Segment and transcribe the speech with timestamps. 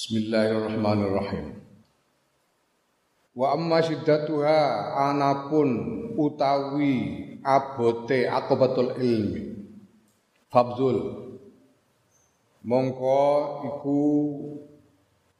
[0.00, 1.60] Bismillahirrahmanirrahim.
[3.36, 5.68] Wa amma syiddatuha anapun
[6.16, 6.96] utawi
[7.44, 9.60] abote akobatul ilmi.
[10.48, 11.04] Fabzul
[12.64, 13.20] mongko
[13.68, 14.00] iku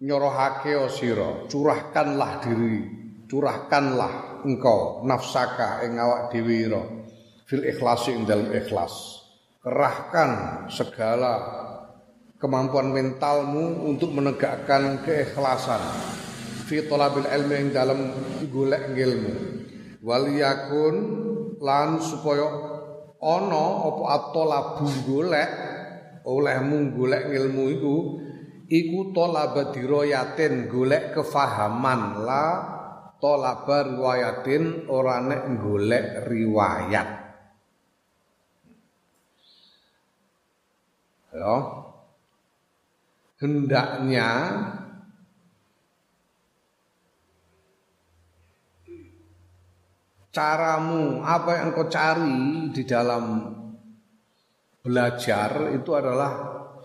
[0.04, 2.84] nyorohake sira, curahkanlah diri,
[3.32, 5.96] curahkanlah engkau nafsaka ing
[6.36, 6.68] dhewe
[7.48, 9.24] fil ikhlasi ing dalam ikhlas.
[9.64, 11.59] Kerahkan segala
[12.40, 15.78] kemampuan mentalmu untuk menegakkan keikhlasan.
[16.64, 18.00] Fi talabil ilmi ing dalam
[18.48, 19.60] golek ilmu
[20.00, 20.94] waliyakun
[21.60, 22.48] lan supaya
[23.20, 25.50] ana apa atolabu golek
[26.24, 27.96] olehmu golek ilmu iku
[28.70, 32.24] iku talaba dirayatin golek kefahaman.
[32.24, 32.46] La
[33.20, 37.08] talaba riwayatin ora nek golek riwayat.
[41.30, 41.56] Ya
[43.40, 44.28] hendaknya
[50.30, 53.50] caramu apa yang kau cari di dalam
[54.84, 56.32] belajar itu adalah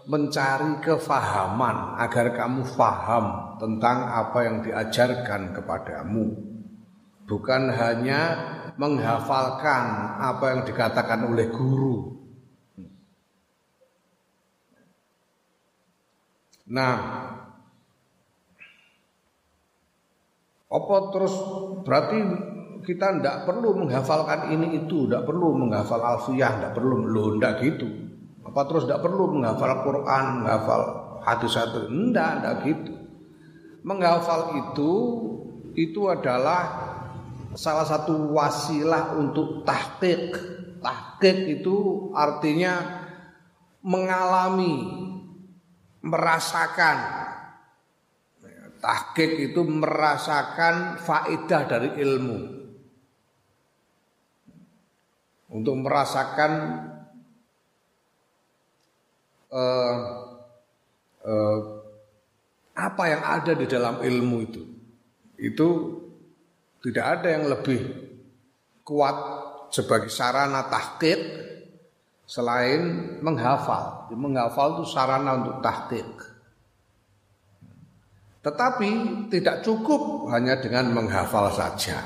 [0.05, 6.25] mencari kefahaman agar kamu faham tentang apa yang diajarkan kepadamu.
[7.25, 8.21] Bukan hanya
[8.77, 9.83] menghafalkan
[10.21, 12.14] apa yang dikatakan oleh guru
[16.65, 16.95] Nah,
[20.65, 21.33] apa terus
[21.85, 22.17] berarti
[22.85, 27.87] kita tidak perlu menghafalkan ini itu, tidak perlu menghafal alfiyah, tidak perlu lo tidak gitu.
[28.45, 30.81] Apa terus tidak perlu menghafal Quran, menghafal
[31.21, 32.93] hadis hadis, tidak, tidak gitu.
[33.85, 34.91] Menghafal itu
[35.77, 36.61] itu adalah
[37.53, 40.33] salah satu wasilah untuk tahqiq.
[40.81, 41.75] Tahqiq itu
[42.13, 43.05] artinya
[43.85, 45.04] mengalami
[46.05, 46.97] merasakan.
[48.77, 52.37] Tahqiq itu merasakan faedah dari ilmu.
[55.49, 56.51] Untuk merasakan
[59.49, 59.97] uh,
[61.25, 61.59] uh,
[62.75, 64.61] apa yang ada di dalam ilmu itu.
[65.41, 65.69] Itu
[66.85, 67.81] tidak ada yang lebih
[68.85, 69.17] kuat
[69.73, 71.19] sebagai sarana tahqiq
[72.25, 74.09] selain menghafal.
[74.13, 76.13] Menghafal itu sarana untuk tahqiq.
[78.45, 78.89] Tetapi
[79.33, 81.97] tidak cukup hanya dengan menghafal saja.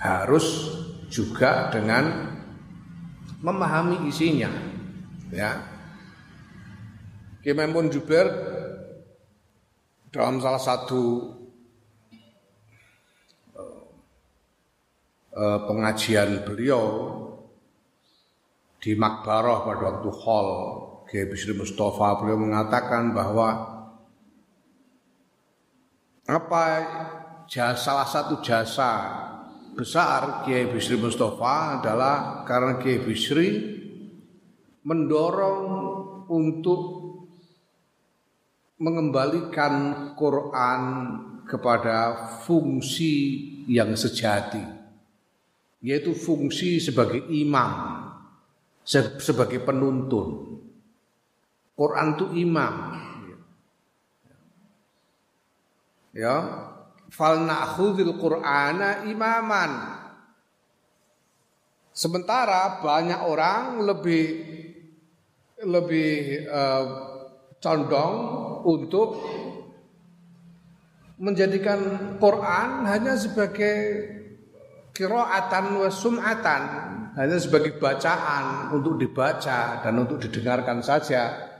[0.00, 0.72] Harus
[1.12, 2.32] juga dengan
[3.44, 4.48] memahami isinya.
[5.28, 5.60] Ya.
[7.44, 8.32] Kimemun Jubair
[10.08, 11.02] dalam salah satu
[15.32, 16.84] uh, pengajian beliau
[18.82, 20.50] di Makbarah pada waktu hall
[21.06, 23.48] Kiai Bisri Mustafa beliau mengatakan bahwa
[26.26, 26.64] apa
[27.46, 28.90] jasa, salah satu jasa
[29.78, 33.50] besar Kiai Bisri Mustafa adalah karena Kiai Bisri
[34.82, 35.62] mendorong
[36.26, 36.82] untuk
[38.82, 40.82] mengembalikan Quran
[41.46, 43.14] kepada fungsi
[43.70, 44.82] yang sejati
[45.86, 48.11] yaitu fungsi sebagai imam
[48.84, 50.58] sebagai penuntun.
[51.72, 52.74] Quran itu imam.
[56.12, 56.36] Ya,
[57.08, 59.72] fal na'khudhil Qur'ana imaman.
[61.92, 64.24] Sementara banyak orang lebih
[65.62, 66.84] lebih uh,
[67.62, 68.14] condong
[68.68, 69.08] untuk
[71.22, 71.80] menjadikan
[72.18, 73.78] Quran hanya sebagai
[74.92, 76.62] kiroatan wa sum'atan
[77.12, 81.52] hanya sebagai bacaan untuk dibaca dan untuk didengarkan saja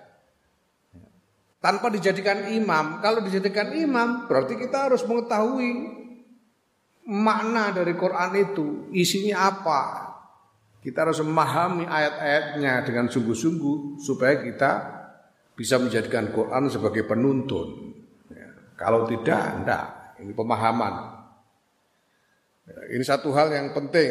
[1.60, 3.04] tanpa dijadikan imam.
[3.04, 6.02] Kalau dijadikan imam berarti kita harus mengetahui
[7.06, 9.80] makna dari Quran itu, isinya apa.
[10.82, 14.70] Kita harus memahami ayat-ayatnya dengan sungguh-sungguh supaya kita
[15.54, 17.94] bisa menjadikan Quran sebagai penuntun.
[18.32, 19.84] Ya, kalau tidak, enggak.
[20.18, 20.94] Ini pemahaman.
[22.66, 24.10] Ya, ini satu hal yang penting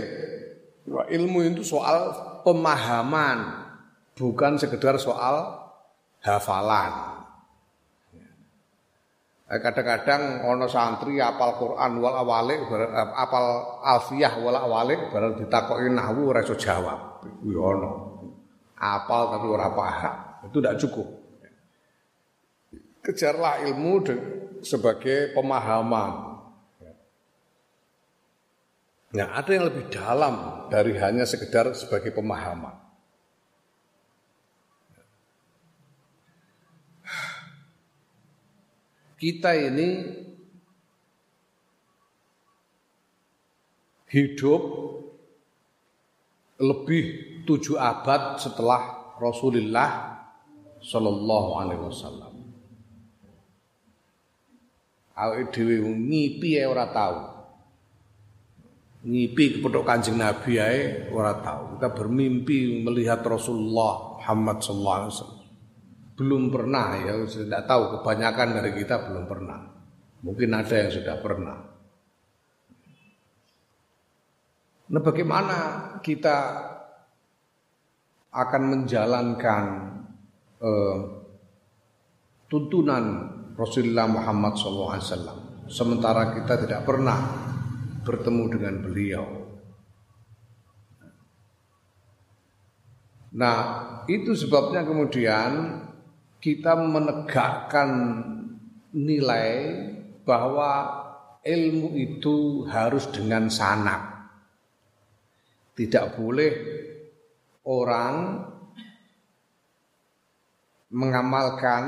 [0.91, 2.11] ilmu itu soal
[2.43, 3.67] pemahaman,
[4.19, 5.55] bukan sekedar soal
[6.19, 7.11] hafalan.
[9.51, 13.45] Eh, kadang-kadang ono santri apal Quran wal awalik, apal
[13.83, 17.19] alfiyah wal awalik, barang ditakoki nahwu ora jawab.
[17.43, 17.91] Ono.
[18.79, 20.15] Apal tapi ora paham.
[20.47, 21.07] Itu tidak cukup.
[23.03, 23.93] Kejarlah ilmu
[24.63, 26.30] sebagai pemahaman,
[29.11, 32.81] Nah, ada yang lebih dalam dari hanya sekedar sebagai pemahaman.
[39.21, 39.89] kita ini
[44.09, 44.61] hidup
[46.57, 47.03] lebih
[47.45, 50.17] tujuh abad setelah Rasulullah
[50.81, 52.33] Shallallahu Alaihi Wasallam.
[55.13, 57.40] Awake dhewe ngipi ora tahu.
[59.01, 61.77] Ngipi kepethuk Kanjeng Nabi ae ora tahu.
[61.77, 65.42] Kita bermimpi melihat Rasulullah Muhammad sallallahu alaihi wasallam.
[66.21, 69.59] Belum pernah ya, saya tidak tahu kebanyakan dari kita belum pernah.
[70.21, 71.57] Mungkin ada yang sudah pernah.
[74.92, 75.57] Nah, bagaimana
[76.06, 76.38] kita
[78.30, 79.63] akan menjalankan
[80.62, 80.98] uh,
[82.45, 83.03] tuntunan
[83.57, 85.65] Rasulullah Muhammad SAW.
[85.71, 87.50] Sementara kita tidak pernah
[88.01, 89.25] bertemu dengan beliau.
[93.31, 93.59] Nah,
[94.12, 95.81] itu sebabnya kemudian
[96.44, 97.89] kita menegakkan
[98.92, 99.80] nilai
[100.27, 101.01] bahwa
[101.42, 104.27] ilmu itu harus dengan sanat.
[105.71, 106.51] Tidak boleh
[107.63, 108.45] orang
[110.92, 111.83] mengamalkan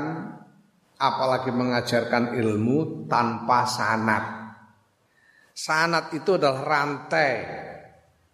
[0.96, 4.24] apalagi mengajarkan ilmu tanpa sanat.
[5.54, 7.32] Sanat itu adalah rantai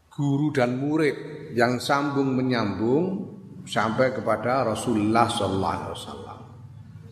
[0.08, 3.28] guru dan murid yang sambung menyambung
[3.69, 6.38] sampai kepada Rasulullah Sallallahu Alaihi Wasallam.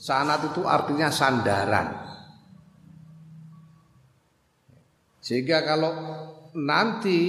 [0.01, 1.89] Sanat itu artinya sandaran.
[5.21, 5.93] Sehingga kalau
[6.57, 7.21] nanti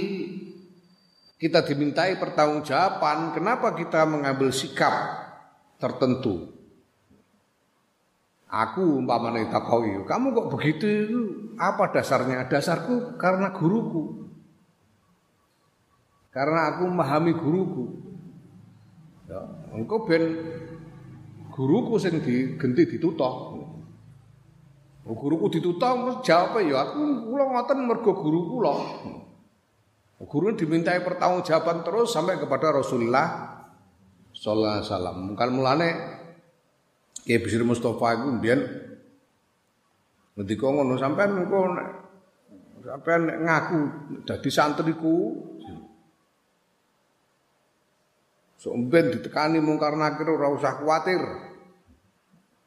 [1.36, 4.92] kita dimintai pertanggungjawaban, kenapa kita mengambil sikap
[5.76, 6.59] tertentu.
[8.50, 10.90] Aku umpamane takoki, kamu kok begitu?
[11.54, 12.50] Apa dasarnya?
[12.50, 14.26] Dasarku karena guruku.
[16.34, 17.84] Karena aku memahami guruku.
[19.30, 19.38] Ya,
[19.70, 20.34] engko ben
[21.54, 23.34] guruku sing digenti ditutok.
[25.06, 28.74] Oh, guruku ditutok jawab ya aku kula ngoten mergo guru kula.
[30.20, 33.26] Guru dimintai pertanggungjawaban terus sampai kepada Rasulullah
[34.34, 35.18] sallallahu alaihi wasallam.
[35.38, 35.88] Kan mulane
[37.30, 38.58] Ki Bisri Mustafa iku mbiyen
[40.34, 41.78] ngendika ngono sampean engko
[42.82, 43.80] sampean ngaku
[44.26, 45.38] dadi santriku
[48.58, 51.22] So mben ditekani mungkar nakir ora usah kuwatir.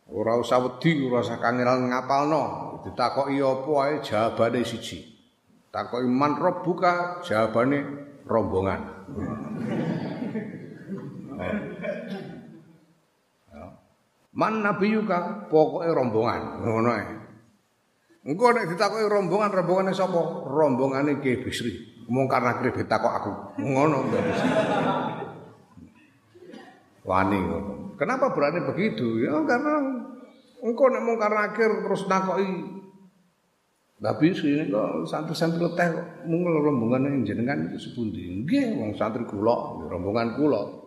[0.09, 2.43] Ora usah wedi, ora usah kangelan ngapalno.
[2.81, 5.05] Ditakoki apa ae jawabane siji.
[5.69, 7.85] Takoki man buka jawabane
[8.25, 8.81] rombongan.
[14.33, 17.05] Man nabiyuka pokoke rombongan ngono ae.
[18.25, 20.49] Engko nek ditakoki rombongan rombongane sapa?
[20.49, 21.73] Rombongane Ki Bisri.
[22.09, 23.31] Mung karena krip ditakok aku.
[23.61, 23.97] Ngono.
[27.05, 27.73] Wani ngono.
[27.93, 29.21] Kenapa berani begitu?
[29.21, 30.01] Ya karena
[30.65, 32.49] engko nek mung karena akhir terus nakoki
[34.03, 38.43] Bisri ini kok santri-santri leteh kok mung rombongane jenengan itu sepundi?
[38.43, 40.82] Nggih wong santri kula, rombongan kula.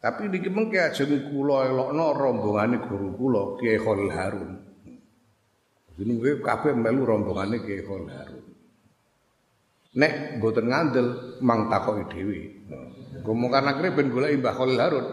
[0.00, 4.50] Tapi niki mengke ajeng kula elokno rombongane guru kula Kiai Khalil Harun.
[5.92, 8.44] Jenenge kabeh melu rombongane Kiai Khalil Harun.
[10.00, 12.40] Nek mboten ngandel mang takoki dhewe.
[13.20, 15.06] Karena kene ben golek Mbah Khalil Harun.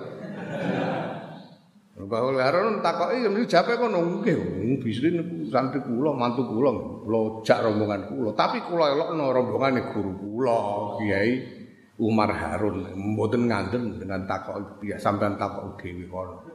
[2.07, 4.39] Mbah Khalil Harun takoki niku jape kono nggih
[4.79, 6.71] bisri niku santri kula mantu kula
[7.03, 10.59] kula jak rombongan kula tapi kula elokno rombongane guru kula
[11.03, 11.56] Kiai
[11.97, 16.45] Umar Harun mboten ngandel dengan takok biasa sampean takok dhewe kono.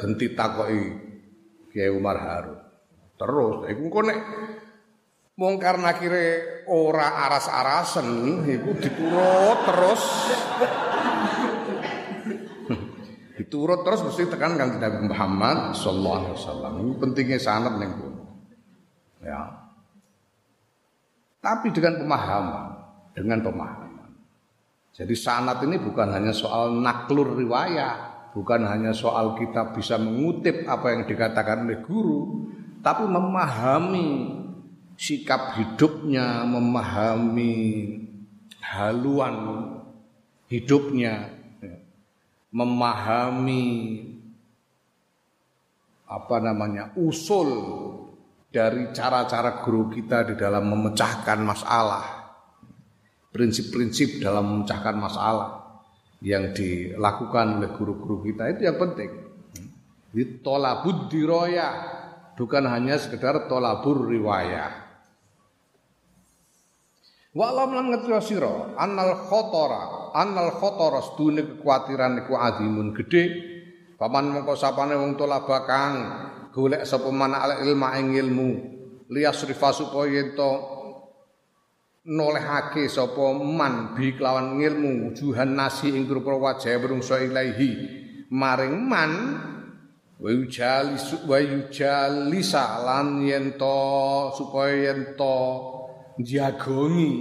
[0.00, 0.80] Genti takoki
[1.68, 2.58] Kiai Umar Harun.
[3.20, 4.18] Terus iku engko nek
[5.36, 6.24] mung karena kire
[6.68, 10.02] ora aras-arasen iku diturut terus
[13.40, 16.72] diturut terus mesti tekan Kanjeng Nabi Muhammad sallallahu alaihi wasallam.
[16.80, 17.92] Ini pentingnya sanad ning
[19.22, 19.38] Ya.
[21.38, 22.66] Tapi dengan pemahaman,
[23.14, 23.81] dengan pemahaman.
[24.92, 30.92] Jadi sanat ini bukan hanya soal naklur riwayat, bukan hanya soal kita bisa mengutip apa
[30.92, 32.44] yang dikatakan oleh guru,
[32.84, 34.08] tapi memahami
[35.00, 37.56] sikap hidupnya, memahami
[38.60, 39.36] haluan
[40.52, 41.40] hidupnya,
[42.52, 43.64] memahami
[46.04, 47.48] apa namanya usul
[48.52, 52.21] dari cara-cara guru kita di dalam memecahkan masalah
[53.32, 55.50] prinsip-prinsip dalam memecahkan masalah
[56.22, 59.10] yang dilakukan oleh guru-guru kita itu yang penting.
[60.12, 61.68] Di tolabud diroya
[62.36, 64.70] bukan hanya sekedar tolabur riwayah.
[67.32, 67.72] Wa alam
[68.20, 73.24] sira annal khotora annal khotora sedune kekhawatiran iku azimun gede
[73.96, 75.94] paman mongko sapane wong tolaba kang
[76.52, 77.32] golek sapa man
[77.64, 78.50] ilma ing ilmu
[79.08, 80.71] liyasrifa supaya ento
[82.02, 87.78] nolehake sapa man bi kelawan ilmu wujuhan nasi ing rupa wajah berungsa ilahi
[88.26, 89.12] maring man
[90.18, 90.30] wa
[92.82, 93.54] lan yen
[94.34, 95.38] supaya yen to
[96.18, 97.12] jagongi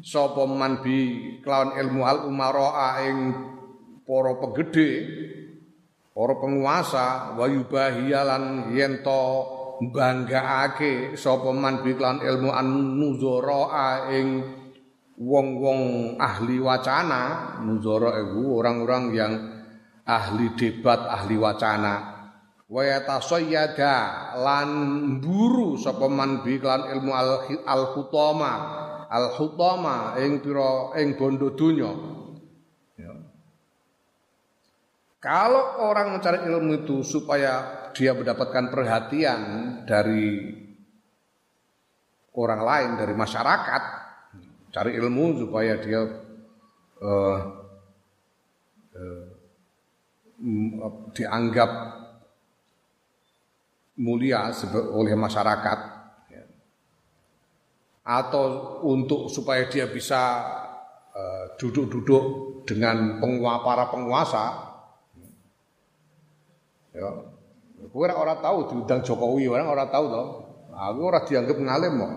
[0.00, 0.98] sapa man bi
[1.44, 3.16] kelawan ilmu al umara ing
[4.08, 4.90] para pegede
[6.16, 12.66] para penguasa wa yubahiyalan yen to banggaake sapa man bi kelawan ilmu an
[12.98, 14.26] nuzara ing
[15.14, 17.54] wong-wong ahli wacana.
[17.62, 19.32] Nuzara iku orang-orang yang
[20.02, 21.94] ahli debat ahli wacana.
[22.68, 23.96] Wa yatasayyada
[24.42, 24.70] lan
[25.22, 27.10] buru sapa man bi kelawan ilmu
[27.64, 28.52] al khutama
[29.08, 31.92] al khutama ing pira ing bondo donya.
[32.98, 33.14] Ya.
[35.22, 39.40] Kalau orang mencari ilmu itu supaya dia mendapatkan perhatian
[39.82, 40.54] dari
[42.38, 43.82] orang lain, dari masyarakat,
[44.70, 46.06] cari ilmu supaya dia
[47.02, 47.40] uh,
[48.94, 49.24] uh,
[51.10, 51.70] dianggap
[53.98, 54.54] mulia
[54.94, 55.78] oleh masyarakat
[56.30, 56.44] ya.
[58.06, 60.46] atau untuk supaya dia bisa
[61.10, 62.24] eh, duduk-duduk
[62.62, 64.44] dengan penguasa para penguasa
[66.94, 67.37] ya
[67.88, 70.26] kowe ora ora tahu diundang Jokowi orang ora tahu toh
[70.74, 72.14] aku ora dianggap ngalim kok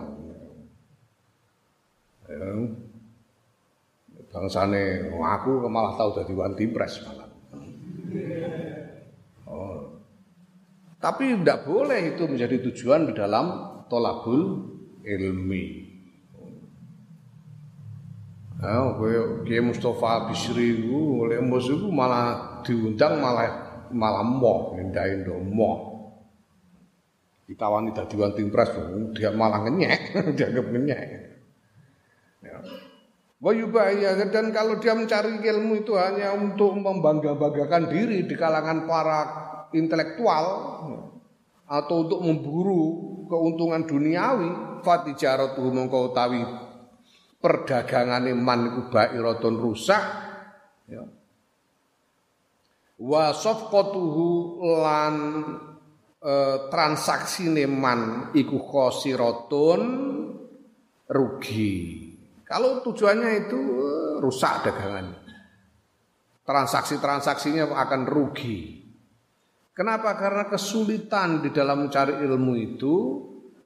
[4.31, 7.31] bangsane aku malah tahu jadi wanti pres malah
[9.51, 9.99] Oh.
[11.01, 13.45] Tapi tidak boleh itu menjadi tujuan di dalam
[13.91, 14.63] tolabul
[15.03, 15.91] ilmi.
[18.61, 18.93] Oh,
[19.41, 25.79] Kiai Mustafa Bisri ku oleh iku malah diundang malah malah moh ngendai ndo moh.
[27.45, 28.71] Ditawani dadi wanti pres
[29.15, 30.99] dia malah ngenyek, dianggap ngenyek.
[32.41, 32.57] Ya.
[34.31, 39.19] Dan kalau dia mencari ilmu itu hanya untuk membangga-banggakan diri di kalangan para
[39.73, 40.45] intelektual
[41.65, 42.83] atau untuk memburu
[43.31, 46.43] keuntungan duniawi fatijaratu mongko utawi
[47.39, 50.03] perdagangan man iku bairatun rusak
[50.91, 51.01] ya
[53.01, 55.15] wa safqatuhu lan
[56.21, 56.33] e,
[56.69, 59.81] transaksine man iku khosiratun
[61.09, 62.11] rugi
[62.51, 65.07] kalau tujuannya itu eh, rusak dagangan.
[66.43, 68.83] Transaksi-transaksinya akan rugi.
[69.71, 70.19] Kenapa?
[70.19, 72.95] Karena kesulitan di dalam mencari ilmu itu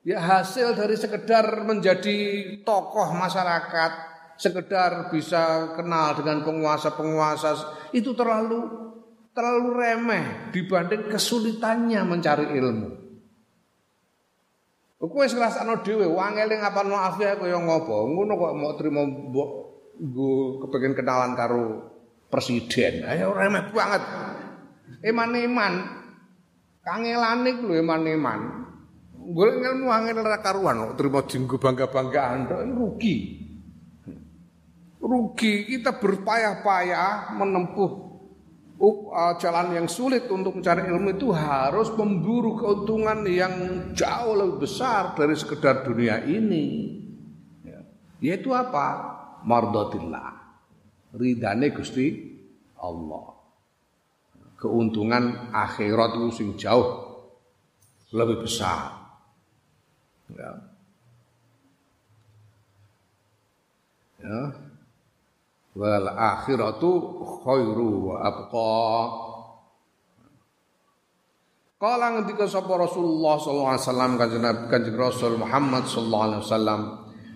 [0.05, 2.17] ya hasil dari sekedar menjadi
[2.61, 3.91] tokoh masyarakat,
[4.37, 8.84] sekedar bisa kenal dengan penguasa-penguasa itu terlalu
[9.35, 10.25] terlalu remeh
[10.55, 12.89] dibanding kesulitannya mencari ilmu.
[15.05, 18.09] Kowe wis ngrasakno dhewe wangele ngapalno afiah kaya ngopo.
[18.09, 19.49] Ngono kok mau trimo mbok
[20.01, 20.31] nggo
[20.65, 21.63] kepengin kenalan karo
[22.31, 23.05] presiden.
[23.05, 24.01] Ayo remeh banget.
[25.05, 25.73] Eman-eman.
[26.81, 28.39] Kangelane ku lho eman-eman.
[29.13, 33.15] Golek ilmu angel ora karuan kok trimo dinggo bangga-banggaan tok rugi.
[35.05, 38.14] Rugi kita berpayah-payah menempuh
[38.79, 43.53] uh, jalan yang sulit untuk mencari ilmu itu harus memburu keuntungan yang
[43.95, 46.99] jauh lebih besar dari sekedar dunia ini.
[47.63, 47.79] Ya.
[48.19, 49.15] Yaitu apa?
[49.47, 50.31] Mardotillah.
[51.15, 52.07] Ridane Gusti
[52.83, 53.31] Allah.
[54.59, 57.05] Keuntungan akhirat itu sing jauh
[58.11, 58.91] lebih besar.
[60.31, 60.51] Ya.
[64.25, 64.57] Ya,
[65.75, 66.91] wal akhiratu
[67.43, 68.75] khairu wa abqa.
[71.75, 76.81] Kala ngendika sapa Rasulullah sallallahu alaihi wasallam kanjeng Kanjeng Rasul Muhammad sallallahu alaihi wasallam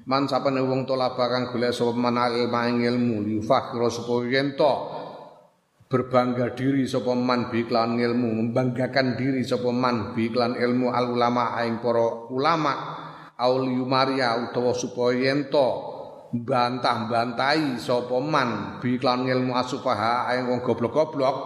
[0.10, 4.58] man sapane wong tolaba kang golek sapa man ilmu ilmu yufakhira sapa yen
[5.86, 11.78] berbangga diri sapa man bi ilmu membanggakan diri sapa man bi ilmu al ulama aing
[11.78, 12.74] para ulama
[13.38, 15.52] aul yumaria utawa supaya yen
[16.34, 18.82] bantah-bantahi sapa man?
[18.82, 21.38] Bi iklan ilmu asufaha ae wong goblok-goblok.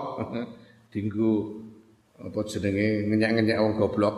[0.94, 1.34] Dinggo
[2.20, 4.16] apa jenenge ngenyek-ngenyek wong goblok.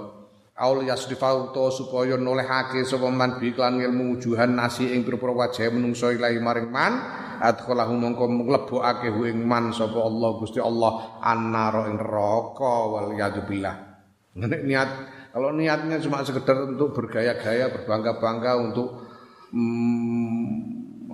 [0.56, 5.70] Aul yasrifa to supaya nolehake sapa man bi iklan ilmu wujuhan nasi ing pira wajah
[5.70, 6.94] menungso ilahi maring man.
[7.36, 13.96] Adkhalahu mongko mlebokake ing man sapa Allah Gusti Allah annara ing neraka wal yadzubillah
[14.36, 14.90] niat
[15.32, 19.08] kalau niatnya cuma sekedar untuk bergaya-gaya berbangga-bangga untuk
[19.56, 20.45] hmm,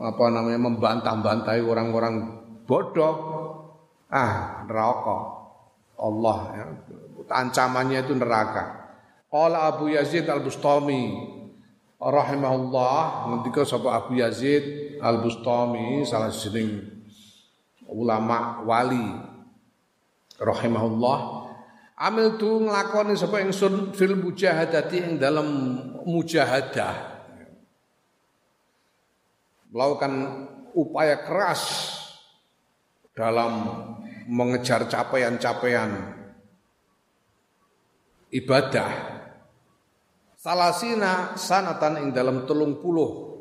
[0.02, 2.16] apa namanya membantah-bantahi orang-orang
[2.66, 3.16] bodoh.
[4.10, 5.18] Ah neraka.
[6.02, 6.66] Allah ya.
[7.30, 8.82] Ancamannya itu neraka.
[9.32, 11.16] Qala Abu Yazid Al-Bustami
[12.02, 16.82] rahimahullah ngendika sapa Abu Yazid Al-Bustami salah sing
[17.86, 19.06] ulama wali
[20.42, 21.18] rahimahullah.
[22.02, 25.46] Amil tu nglakoni sapa ingsun fil mujahadati ing dalam
[26.02, 27.11] mujahadah
[29.72, 30.14] melakukan
[30.76, 31.64] upaya keras
[33.16, 33.52] dalam
[34.28, 35.92] mengejar capaian-capaian
[38.32, 38.92] ibadah.
[40.36, 43.32] Salasina sanatan ing dalam telung puluh.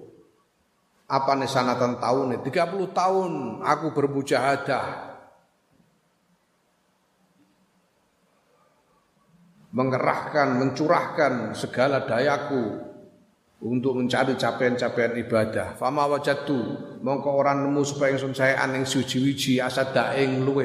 [1.10, 3.32] Apa nih sanatan tahun nih 30 tahun
[3.66, 5.10] aku bermujahadah.
[9.75, 12.89] Mengerahkan mencurahkan segala dayaku
[13.60, 15.76] untuk mencari capaian-capaian ibadah.
[15.76, 16.56] Fama wajatu
[17.04, 20.64] mongko orang nemu supaya ingsun saya aning suci-wiji asad daing luwe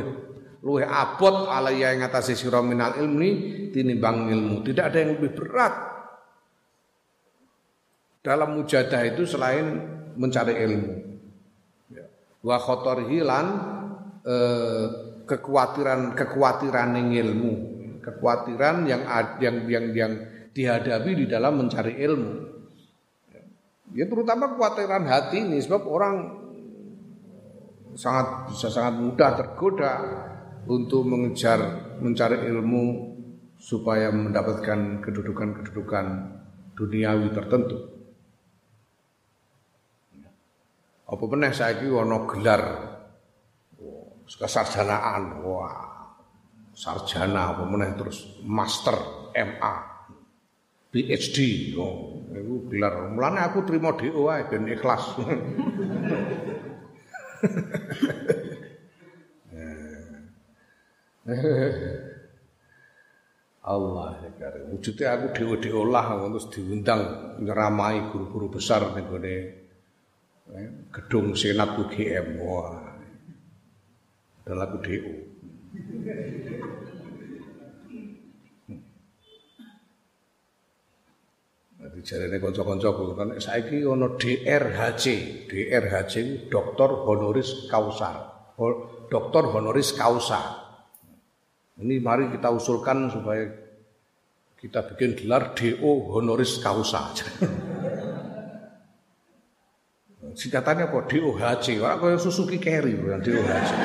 [0.66, 3.30] luwe abot alaya yang atase sira minal ilmi
[3.76, 4.64] tinimbang ilmu.
[4.64, 5.74] Tidak ada yang lebih berat
[8.24, 9.66] dalam mujadah itu selain
[10.16, 10.92] mencari ilmu.
[11.92, 12.08] Ya.
[12.42, 13.46] Wa khotor hilan
[14.24, 14.86] eh,
[15.28, 17.54] kekhawatiran kekhawatiran ilmu,
[18.02, 19.04] kekhawatiran yang
[19.44, 20.14] yang yang yang
[20.56, 22.55] dihadapi di dalam mencari ilmu.
[23.94, 26.16] Ya terutama kekhawatiran hati ini sebab orang
[27.94, 29.94] sangat bisa sangat mudah tergoda
[30.66, 33.16] untuk mengejar mencari ilmu
[33.56, 36.06] supaya mendapatkan kedudukan-kedudukan
[36.76, 37.78] duniawi tertentu.
[41.06, 42.64] Apa meneh saiki ana gelar?
[44.26, 46.10] Kesarjanaan, wah
[46.74, 48.42] sarjana apa meneh terus?
[48.42, 49.95] Master MA
[50.96, 51.38] PhD.
[51.76, 53.12] Oh, itu gelar.
[53.12, 55.20] Mulane aku terima DO ae ben ikhlas.
[63.66, 64.72] Allah karim.
[64.72, 67.02] Wujudnya aku dewa-dewa lah terus diundang
[67.44, 72.40] nyeramai guru-guru besar ning eh, gedung Senat UGM.
[72.40, 72.96] Wah.
[74.46, 75.14] Adalah aku DO.
[81.86, 85.06] Jadi jarene kanca-kanca kan saiki ana DRHC.
[85.50, 86.14] DRHC
[86.54, 88.30] dokter honoris causa.
[89.10, 90.62] Dokter honoris causa.
[91.82, 93.52] Ini mari kita usulkan supaya
[94.56, 97.10] kita bikin gelar DO honoris causa.
[100.36, 101.08] Singkatannya apa?
[101.08, 101.80] DOHC.
[101.80, 103.72] Wah, kaya Suzuki Carry bukan DOHC.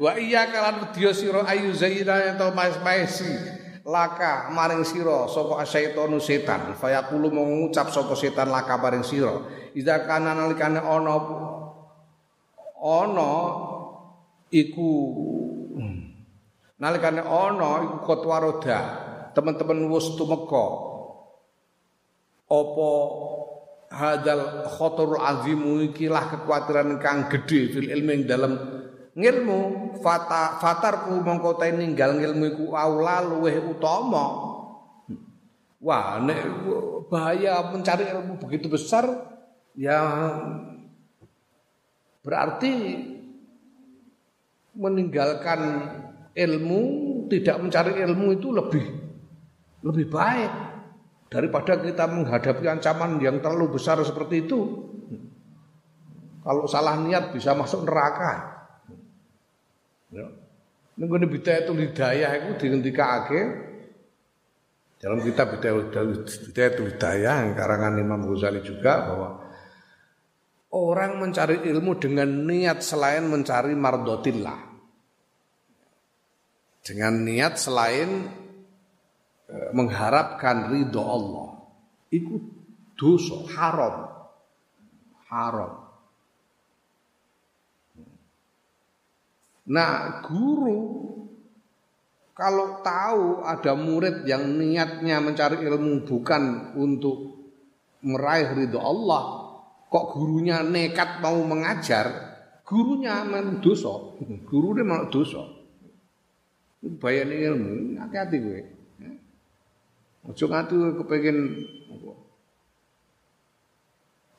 [0.00, 6.76] Wa iya kalan wedya sira ayu zaira atau mais-maisi laka maring sira sapa syaitanu setan.
[6.76, 9.32] Fayaqulu mengucap sapa setan laka maring sira.
[9.76, 11.14] Idza kana nalikane ana
[12.80, 13.30] ana
[14.50, 14.90] iku
[16.80, 18.78] nalikane ana iku kotwaroda
[19.36, 20.66] teman-teman wis tumeka.
[22.50, 22.90] Apa
[23.90, 28.79] hadal khotorul azimu ikilah kekhawatiran kang gedhe fil ilmi dalam
[29.20, 29.60] ngilmu
[30.00, 34.48] fata fatarku mongko ninggal ngilmu iku aula luweh utama.
[35.80, 36.40] Wah nek
[37.08, 39.08] bahaya mencari ilmu begitu besar
[39.72, 40.00] ya
[42.20, 42.72] berarti
[44.76, 45.60] meninggalkan
[46.36, 46.80] ilmu
[47.32, 48.84] tidak mencari ilmu itu lebih
[49.80, 50.52] lebih baik
[51.32, 54.60] daripada kita menghadapi ancaman yang terlalu besar seperti itu.
[56.40, 58.59] Kalau salah niat bisa masuk neraka
[60.10, 60.26] Ya.
[60.98, 63.24] Nenggone bidayatul hidayah iku dihentikan
[65.00, 69.28] dalam kitab bidayatul hidayah yang karangan Imam Ghazali juga bahwa
[70.76, 74.68] orang mencari ilmu dengan niat selain mencari mardotillah.
[76.84, 78.28] Dengan niat selain
[79.48, 81.48] e, mengharapkan ridho Allah.
[82.12, 82.36] Itu
[82.92, 83.96] dosa haram.
[85.32, 85.79] Haram.
[89.70, 91.00] Nah, guru
[92.34, 97.36] kalau tahu ada murid yang niatnya mencari ilmu bukan untuk
[98.02, 99.54] meraih ridho Allah,
[99.86, 102.10] kok gurunya nekat mau mengajar,
[102.66, 103.22] gurunya
[103.60, 104.16] dosa,
[104.48, 105.42] gurunya malah dosa.
[106.80, 108.60] Bayani ilmu, hati-hati gue.
[110.20, 111.38] Ojo ngatu kepengin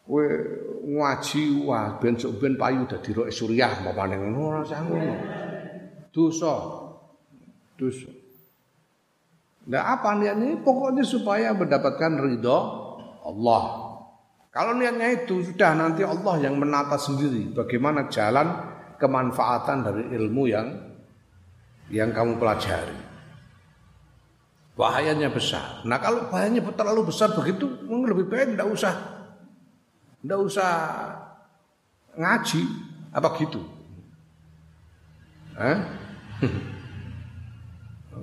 [0.05, 0.25] kowe
[0.81, 5.15] ngaji wah ben sok ben payu dadi roh suriah mamane ngono ora usah ngono.
[6.09, 6.53] Dosa.
[7.77, 8.09] Dosa.
[9.69, 10.57] Nah apa niatnya?
[10.65, 12.59] Pokoknya supaya mendapatkan ridho
[13.21, 13.63] Allah.
[14.51, 18.51] Kalau niatnya itu sudah nanti Allah yang menata sendiri bagaimana jalan
[18.99, 20.67] kemanfaatan dari ilmu yang
[21.87, 22.99] yang kamu pelajari.
[24.75, 25.85] Bahayanya besar.
[25.87, 28.93] Nah kalau bahayanya terlalu besar begitu, lebih baik tidak usah,
[30.21, 30.71] tidak usah
[32.13, 32.61] ngaji,
[33.09, 33.61] apa gitu.
[35.57, 35.77] Hah?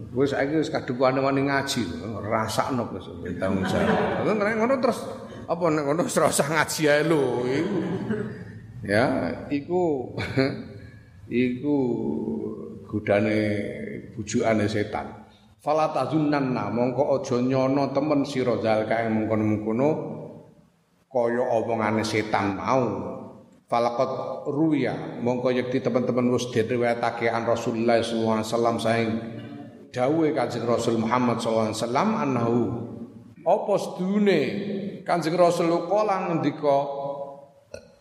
[0.08, 1.84] Wis saiki wis kadhuwane wani ngaji,
[2.22, 4.24] rasakno wis tanggung jawab.
[4.24, 5.04] Nek ngono terus
[5.44, 7.78] apa nek ngono usah ngaji ae lho iku.
[8.88, 9.04] Ya,
[9.52, 10.14] iku
[11.28, 11.76] iku
[12.88, 13.38] godane
[14.16, 15.28] bujukane setan.
[15.58, 20.17] Fala tazunnanna mongko aja nyono temen sira zalika ing mengkono-mengkono
[21.08, 22.84] kaya omongane setan mau.
[23.68, 29.10] Falaqat ruya mongko yekti teman-teman wis diriwayatake an Rasulullah sallallahu alaihi wasallam saing
[29.92, 32.58] dawuhe Kanjeng Rasul Muhammad sallallahu alaihi wasallam annahu
[33.44, 34.40] apa sedune
[35.04, 36.78] Kanjeng Rasul kala ngendika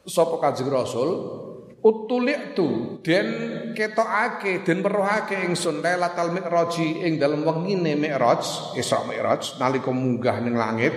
[0.07, 1.09] sapa Kanjeng Rasul
[1.83, 3.27] utulik tu den
[3.75, 10.55] ketokake den weruhake ingsun lailatul mi'raji ing dalem wengine mi'raj Isra Mi'raj nalika munggah ning
[10.55, 10.95] langit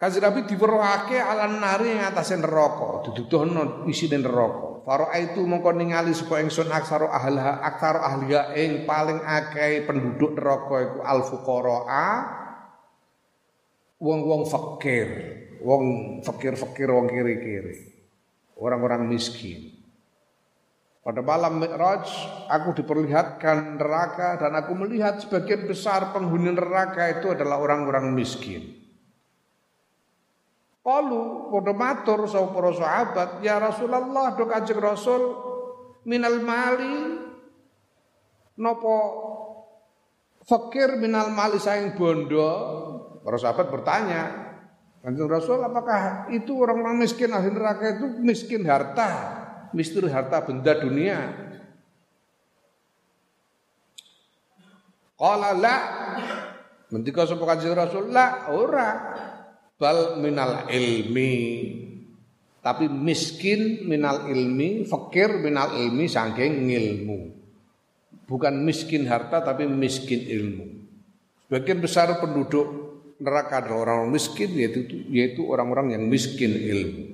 [0.00, 4.80] Kanjeng Nabi diweruhake alan nari ing atase neraka diduduhno isine neraka.
[4.80, 10.76] Faro itu mongko ningali sapa ingsun aksaro ahliha aksaro ahliha ing paling akeh penduduk neraka
[10.88, 11.78] iku al fuqara
[14.00, 15.08] wong-wong fakir
[15.60, 15.84] wong
[16.24, 17.92] fakir-fakir wong kiri-kiri
[18.56, 19.84] orang-orang miskin.
[21.04, 22.08] Pada malam Mi'raj
[22.48, 28.79] aku diperlihatkan neraka dan aku melihat sebagian besar penghuni neraka itu adalah orang-orang miskin
[30.80, 35.22] Kalu padha matur sapa sahabat, "Ya Rasulullah, do Kanjeng Rasul
[36.08, 37.20] minal mali
[38.56, 38.96] napa
[40.48, 42.48] fakir minal mali saing bondo?"
[43.20, 44.22] Para sahabat bertanya,
[45.04, 49.10] Kanjeng Rasul, apakah itu orang-orang miskin ahli neraka itu miskin harta,
[49.76, 51.20] miskin harta benda dunia?
[55.20, 55.76] Qala la
[56.90, 58.88] Mendika sapa Kanjeng Rasul, la ora
[59.80, 61.34] bal minal ilmi.
[62.60, 67.40] Tapi miskin minal ilmi fakir minal ilmi saking ilmu
[68.30, 70.64] bukan miskin harta tapi miskin ilmu.
[71.50, 72.66] Sebagian besar penduduk
[73.18, 77.04] neraka adalah orang miskin yaitu yaitu orang-orang yang miskin ilmu.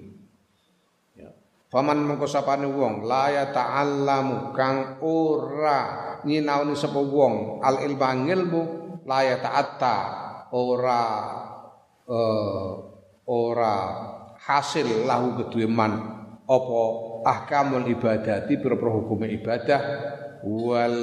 [1.17, 1.33] Ya.
[1.73, 7.65] Faman mengko sapane wong la ya ta'allamu kang ora nyinaoni sapa wong.
[7.65, 8.63] Al ilmu ilmu
[9.09, 9.97] la ya ta'atta
[10.53, 11.03] ora
[12.07, 12.71] uh,
[13.27, 13.77] ora
[14.39, 15.93] hasil lahu kedue man
[16.47, 16.81] apa
[17.27, 19.83] ahkamul ibadati pira-pira hukume ibadah
[20.47, 20.99] wal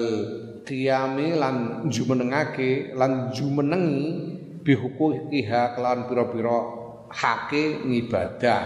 [0.63, 6.57] qiyami lan jumenengake lan jumenengi bihukukiha kelan pira-pira
[7.11, 8.63] hake ngibadah.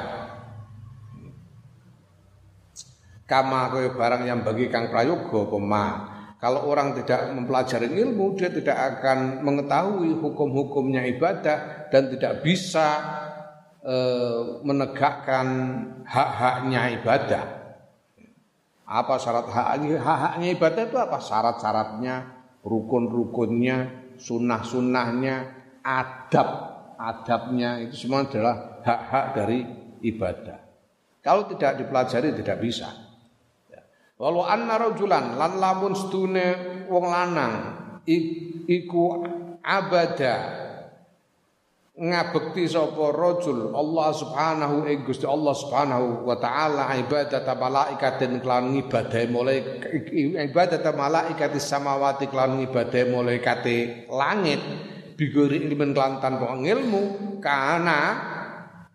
[3.27, 5.85] Kama kaya barang yang bagi kang prayoga pema
[6.37, 12.87] kalau orang tidak mempelajari ilmu, dia tidak akan mengetahui hukum-hukumnya ibadah dan tidak bisa
[13.81, 13.95] e,
[14.61, 15.47] menegakkan
[16.05, 17.45] hak-haknya ibadah.
[18.85, 21.17] Apa syarat hak hak-haknya ibadah itu apa?
[21.17, 22.15] Syarat-syaratnya,
[22.61, 23.77] rukun-rukunnya,
[24.21, 25.35] sunnah-sunnahnya,
[25.81, 29.59] adab adabnya itu semua adalah hak-hak dari
[30.05, 30.59] ibadah.
[31.21, 33.06] Kalau tidak dipelajari tidak bisa.
[34.17, 36.47] Walau anna rajulan lan lamun stune
[36.89, 37.53] wong lanang
[38.65, 39.21] iku
[39.61, 40.65] abada.
[41.97, 49.25] Ngabekti sapa rajul Allah Subhanahu ing Gusti Allah Subhanahu wa taala ibadat malaikatin kelan ibadah
[49.33, 49.65] mulai
[50.45, 54.61] ibadat malaikat samawati kelan malaikate langit
[55.17, 57.03] bigori ilmen kelan tanpa ilmu
[57.41, 58.36] karena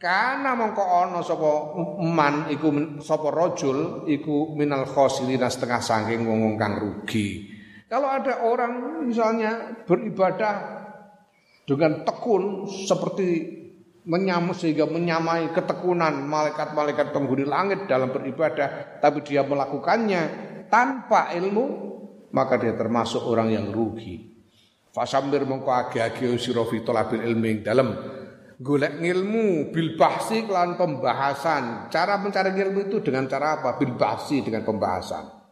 [0.02, 6.74] karena mongko ana sapa man iku sapa rajul iku minal khosirina setengah saking wong kang
[6.82, 7.46] rugi.
[7.86, 10.82] Kalau ada orang misalnya beribadah
[11.62, 13.62] dengan tekun seperti
[14.02, 20.22] menyamai sehingga menyamai ketekunan malaikat-malaikat penghuni langit dalam beribadah tapi dia melakukannya
[20.66, 21.94] tanpa ilmu
[22.34, 24.34] maka dia termasuk orang yang rugi.
[24.90, 28.18] Fasambir mongko agi-agi sira fi talabil ilmi dalam
[28.62, 31.90] golek ilmu bil bahsi kelan pembahasan.
[31.90, 33.74] Cara mencari ilmu itu dengan cara apa?
[33.76, 35.42] Bil bahsi dengan pembahasan.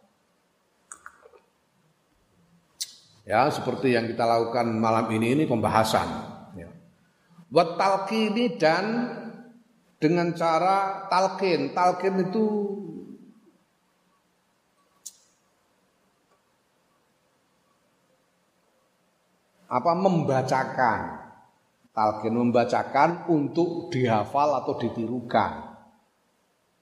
[3.27, 6.09] Ya, seperti yang kita lakukan malam ini ini pembahasan.
[6.55, 6.71] Ya.
[7.51, 8.85] Buat talqini dan
[9.99, 11.75] dengan cara talqin.
[11.75, 12.47] Talqin itu
[19.71, 21.30] apa membacakan
[22.01, 25.53] talqin membacakan untuk dihafal atau ditirukan.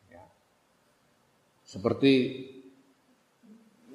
[0.06, 0.22] Ya.
[1.66, 2.12] Seperti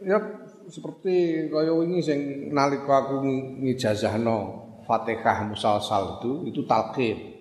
[0.03, 0.19] ya,
[0.67, 2.19] seperti kaya wingi sing
[2.51, 3.23] nalika aku
[3.63, 7.39] ngijazahno Fatihah musalsal itu itu talqin.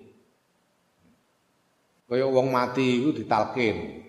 [2.07, 3.99] Kaya wong mati iku ditalqin.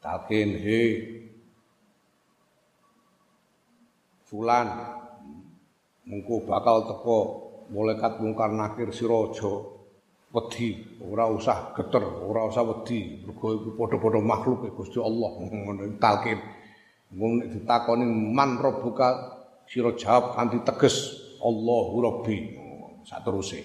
[0.00, 0.80] Talqin he
[4.26, 4.95] Fulan
[6.06, 7.18] mengko bakal teko
[7.74, 9.50] malaikat mungkar nakir sira aja
[10.30, 15.82] wedi, ora usah geter, ora usah wedi, mergo iku padha-padha makhluk e Gusti Allah ngono
[15.98, 16.38] talqin.
[17.16, 19.08] Mun ditakoni man rabbuka
[19.66, 20.96] sira jawab kanthi teges
[21.42, 22.36] Allahu Rabbi.
[23.06, 23.62] Sateruse.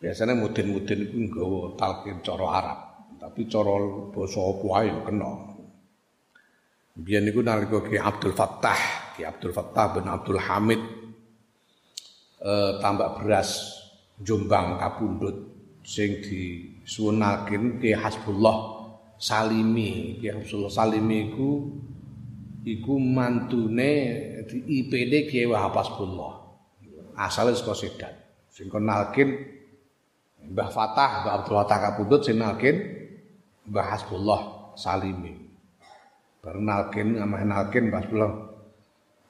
[0.00, 2.78] Biasanya mudin-mudin itu nggawa talqin cara Arab,
[3.20, 3.76] tapi cara
[4.12, 5.55] basa apa ae kena.
[6.96, 10.80] Biyen niku nalika Ki Abdul Fattah, Ki Abdul Fattah bin Abdul Hamid
[12.40, 13.76] eh, tambak beras
[14.16, 15.36] Jombang Kapundut
[15.84, 18.88] sing disuwunaken ke Hasbullah
[19.20, 21.68] Salimi, Ki Hasbullah Salimi iku
[22.64, 23.92] iku mantune
[24.48, 26.48] di IPD Ki Wahab Hasbullah.
[27.16, 28.14] Asale saka Sedan.
[28.48, 29.36] Sing kenalkin
[30.48, 32.80] Mbah Fatah, Mbah Abdul Fatah Kapundut sing nalkin
[33.68, 35.45] Mbah Hasbullah Salimi.
[36.46, 38.30] Baru nalkin, amah nalkin Mbah Hasbullah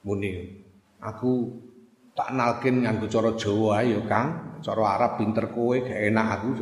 [0.05, 0.53] muni
[1.01, 1.49] aku
[2.13, 6.61] tak nalkin nganggo cara Jawa ae ya Kang, cara Arab pinter kowe gak enak aku.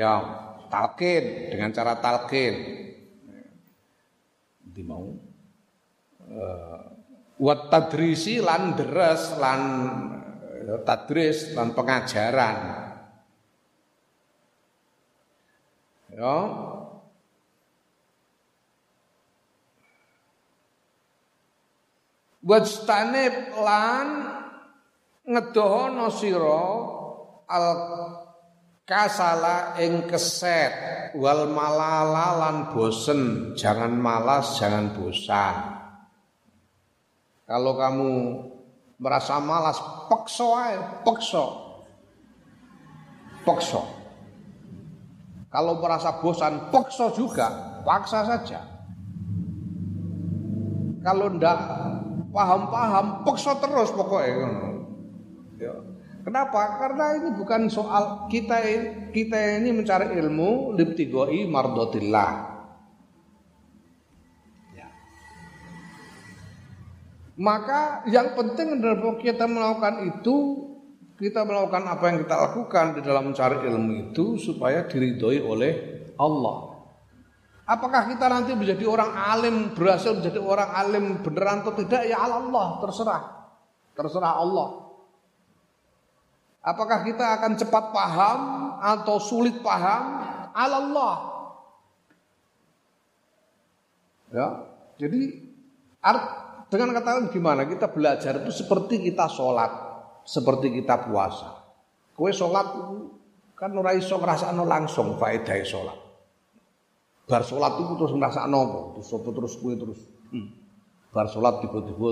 [0.00, 0.12] ya,
[0.72, 2.54] talkin dengan cara talkin.
[4.64, 5.04] Di mau
[6.32, 6.80] uh,
[7.36, 9.60] wat tadrisi lan deres lan
[10.84, 12.56] tadris lan pengajaran.
[16.12, 16.38] Ya.
[22.44, 24.08] Wajtanib lan
[25.28, 26.64] ngedohono sira
[27.48, 27.68] al
[28.88, 30.72] kasala ing keset
[31.20, 35.56] wal malala lan bosen jangan malas jangan bosan
[37.44, 38.12] kalau kamu
[38.98, 39.78] merasa malas
[40.10, 41.44] pekso ae pekso
[43.46, 43.98] pekso
[45.48, 48.60] kalau merasa bosan, paksa juga, paksa saja.
[51.00, 51.56] Kalau ndak
[52.36, 54.44] paham-paham, paksa terus pokoknya.
[55.56, 55.72] Ya.
[56.20, 56.76] Kenapa?
[56.76, 58.60] Karena ini bukan soal kita
[59.16, 62.57] kita ini mencari ilmu libtigoi mardotillah.
[67.38, 70.66] Maka yang penting adalah kita melakukan itu
[71.18, 75.72] kita melakukan apa yang kita lakukan di dalam mencari ilmu itu supaya diridhoi oleh
[76.18, 76.78] Allah.
[77.68, 82.80] Apakah kita nanti menjadi orang alim, berhasil menjadi orang alim beneran atau tidak ya Allah,
[82.80, 83.22] terserah.
[83.92, 84.68] Terserah Allah.
[86.64, 88.40] Apakah kita akan cepat paham
[88.82, 90.26] atau sulit paham?
[90.58, 91.14] Allah.
[94.34, 94.48] Ya,
[94.98, 95.48] jadi
[96.68, 97.64] dengan kata lain gimana?
[97.64, 99.88] Kita belajar itu seperti kita sholat
[100.28, 101.64] seperti kita puasa.
[102.12, 102.68] Kue sholat
[103.56, 105.96] kan ora iso ngrasakno langsung faedahe sholat.
[107.24, 108.80] Bar sholat itu terus ngrasakno apa?
[109.00, 110.00] Terus apa terus kue terus
[111.08, 112.08] bar sholat tiba-tiba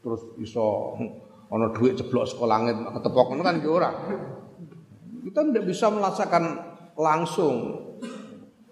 [0.00, 3.90] terus iso hmm, ana duit jeblok saka langit ketepok kan ki ora.
[5.22, 6.44] Kita tidak bisa merasakan
[6.96, 7.54] langsung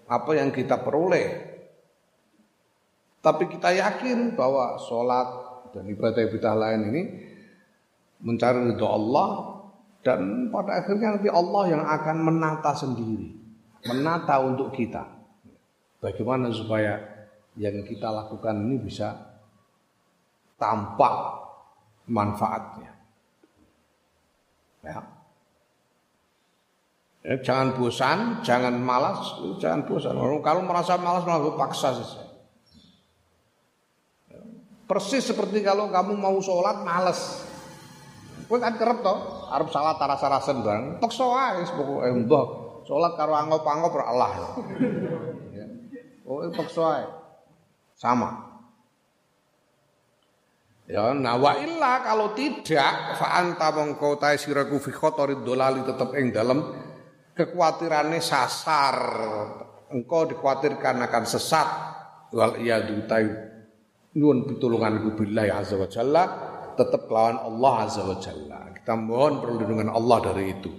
[0.09, 1.50] apa yang kita peroleh.
[3.21, 5.29] Tapi kita yakin bahwa sholat
[5.77, 7.03] dan ibadah-ibadah lain ini
[8.25, 9.29] mencari ridho Allah
[10.01, 13.29] dan pada akhirnya nanti Allah yang akan menata sendiri,
[13.85, 15.05] menata untuk kita.
[16.01, 16.97] Bagaimana supaya
[17.53, 19.13] yang kita lakukan ini bisa
[20.57, 21.13] tampak
[22.09, 22.91] manfaatnya.
[24.81, 24.97] Ya.
[27.21, 30.17] ya jangan bosan, jangan malas, jangan bosan.
[30.17, 32.30] Kalau merasa malas malah paksa saja.
[34.91, 37.47] Persis seperti kalau kamu mau sholat malas,
[38.51, 39.15] Kowe kan kerep to,
[39.47, 40.99] arep salat taras-tarasen bareng.
[40.99, 42.45] Peksa wae pokoke mbah.
[42.83, 44.29] Salat karo angop-angop ora Allah.
[45.55, 45.65] Ya.
[46.27, 47.07] Pokoke peksa.
[47.95, 48.51] Sama.
[50.91, 56.11] Ya, nah wa illa kalau tidak fa anta mongko ta siraku fi khotorid dolali tetep
[56.19, 56.59] ing dalem
[57.31, 58.97] kekhawatirannya sasar.
[59.95, 61.67] Engkau dikhawatirkan akan sesat
[62.35, 63.50] wal iyadu ta'i
[64.15, 66.23] nyuwun pitulungan billahi azza wa jalla
[66.75, 68.71] tetap lawan Allah Azza wa Jalla.
[68.73, 70.71] Kita mohon perlindungan Allah dari itu.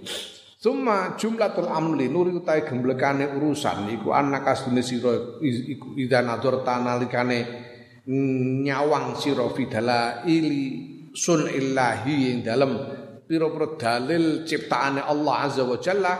[0.63, 7.39] Summa jumlatul amli nuri utai gemblekane urusan iku anak asdune sira iku idza nador tanalikane
[8.63, 12.79] nyawang sira fidala ili sun illahi ing dalem
[13.27, 16.13] pira-pira dalil ciptaane Allah azza wa jalla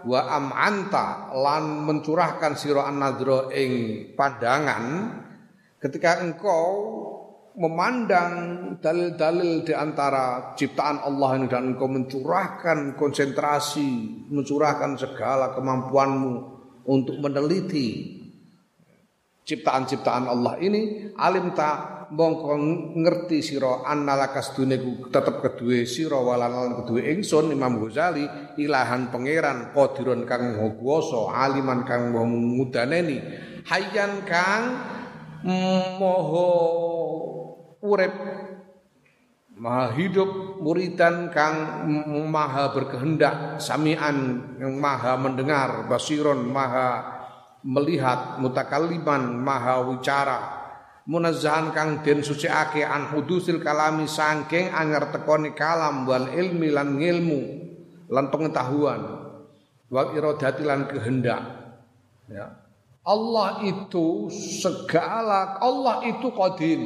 [0.00, 3.72] wa am'anta lan mencurahkan sira an-nadra ing
[4.16, 4.84] pandangan
[5.80, 6.68] ketika engkau
[7.56, 8.32] memandang
[8.78, 13.88] dalil-dalil di antara ciptaan Allah ini dan engkau mencurahkan konsentrasi,
[14.30, 16.32] mencurahkan segala kemampuanmu
[16.86, 18.20] untuk meneliti
[19.44, 22.54] ciptaan-ciptaan Allah ini alim ta mongko
[22.98, 28.26] ngerti sira annalakas duneku tetep kedue sira walan kedue ingsun Imam Ghazali
[28.58, 33.18] ilahan pangeran qadirun kang kuwasa aliman kang mudaneni
[33.66, 34.62] hayyan kang
[35.44, 36.48] moho
[37.84, 38.14] urip.
[39.60, 41.84] Maha hidup muridan kang
[42.32, 47.04] maha berkehendak samian yang maha mendengar basiron maha
[47.60, 50.40] melihat mutakaliman maha wicara.
[51.04, 57.40] Munazzahan kang den suciake an hudusil kalami sangking anyar tekoni kalam wal ilmi lan ngilmu
[58.08, 59.00] lan pengetahuan.
[59.92, 61.42] Wal iradati lan kehendak.
[62.32, 62.59] Ya
[63.00, 64.28] Allah itu
[64.60, 66.82] segala Allah itu qadim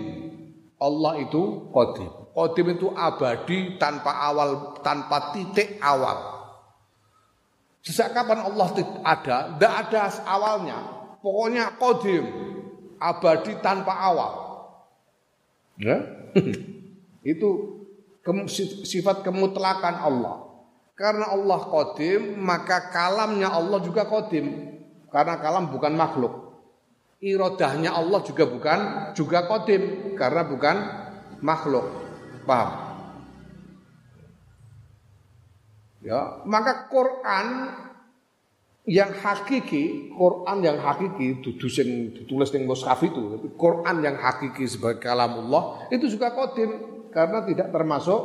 [0.79, 6.35] Allah itu qadim qadim itu abadi tanpa awal tanpa titik awal
[7.85, 8.73] Sejak kapan Allah
[9.05, 9.37] ada?
[9.53, 10.79] Tidak ada awalnya.
[11.21, 12.25] Pokoknya kodim,
[12.97, 14.33] abadi tanpa awal.
[15.77, 16.01] Ya?
[17.37, 17.81] Itu
[18.89, 20.37] sifat kemutlakan Allah.
[20.97, 24.74] Karena Allah kodim, maka kalamnya Allah juga kodim.
[25.15, 26.59] Karena kalam bukan makhluk.
[27.23, 28.79] Irodahnya Allah juga bukan
[29.15, 30.77] juga kodim, karena bukan
[31.39, 31.87] makhluk.
[32.43, 32.71] Paham?
[36.03, 37.47] Ya, maka Quran
[38.85, 45.01] yang hakiki, Quran yang hakiki dudu sing ditulis ning mushaf itu, Quran yang hakiki sebagai
[45.01, 48.21] kalamullah itu juga kodim karena tidak termasuk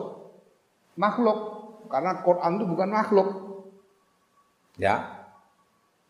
[0.97, 1.37] makhluk.
[1.87, 3.29] Karena Quran itu bukan makhluk.
[4.75, 5.18] Ya.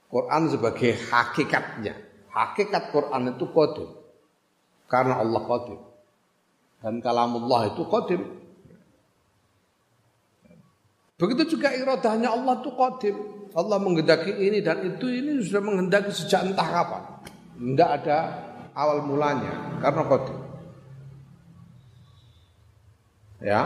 [0.10, 1.94] Quran sebagai hakikatnya.
[2.34, 3.90] Hakikat Quran itu kodim.
[4.90, 5.80] Karena Allah kodim.
[6.82, 8.22] Dan kalamullah itu kodim.
[11.20, 13.16] Begitu juga iradahnya Allah itu qadim.
[13.52, 17.04] Allah menghendaki ini dan itu ini sudah menghendaki sejak entah kapan.
[17.60, 18.18] Tidak ada
[18.72, 20.40] awal mulanya karena qadim.
[23.44, 23.62] Ya.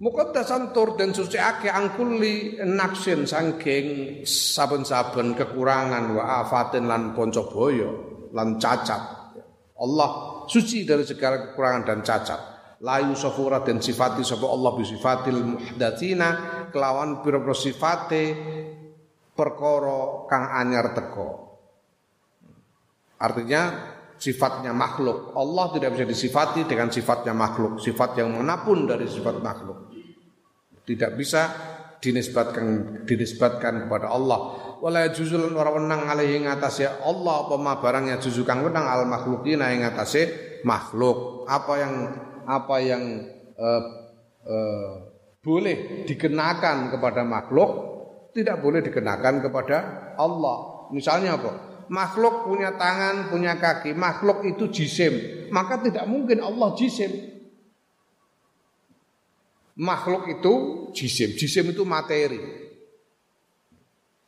[0.00, 7.90] Muqaddasan tur dan suci ake angkuli naksin sangking saben-saben kekurangan wa afatin lan ponco boyo
[8.32, 9.02] lan cacat.
[9.76, 10.10] Allah
[10.48, 12.40] suci dari segala kekurangan dan cacat
[12.80, 16.28] layu sofura dan sifati sapa Allah bi sifatil muhdatsina
[16.72, 18.24] kelawan pira-pira sifate
[19.36, 21.28] perkara kang anyar teko.
[23.20, 25.36] Artinya sifatnya makhluk.
[25.36, 29.89] Allah tidak bisa disifati dengan sifatnya makhluk, sifat yang mana pun dari sifat makhluk.
[30.90, 31.42] Tidak bisa
[32.02, 32.66] dinisbatkan
[33.06, 34.58] dinisbatkan kepada Allah.
[34.82, 39.86] Wala juzul ora wenang alaihi ngatasé Allah apa barangnya juzu kang wenang al makhlukina ing
[39.86, 41.46] ngatasé makhluk.
[41.46, 41.94] Apa yang
[42.48, 43.02] apa yang
[43.54, 43.82] uh,
[44.48, 44.90] uh,
[45.44, 47.70] boleh dikenakan kepada makhluk
[48.34, 49.76] tidak boleh dikenakan kepada
[50.16, 50.88] Allah.
[50.90, 51.84] Misalnya apa?
[51.90, 57.39] Makhluk punya tangan, punya kaki, makhluk itu jisim, maka tidak mungkin Allah jisim.
[59.80, 60.54] Makhluk itu
[60.92, 62.36] jisim, jisim itu materi.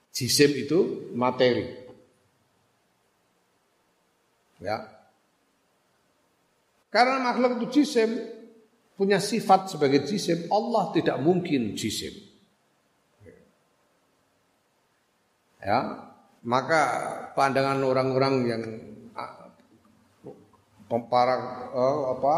[0.09, 1.85] Jisim itu materi.
[4.63, 4.87] Ya,
[6.93, 8.21] karena makhluk itu jisim
[9.01, 12.13] punya sifat sebagai jisim, Allah tidak mungkin jisim.
[15.65, 16.05] Ya,
[16.45, 16.83] maka
[17.33, 18.63] pandangan orang-orang yang
[21.09, 21.37] para
[21.73, 22.35] uh, apa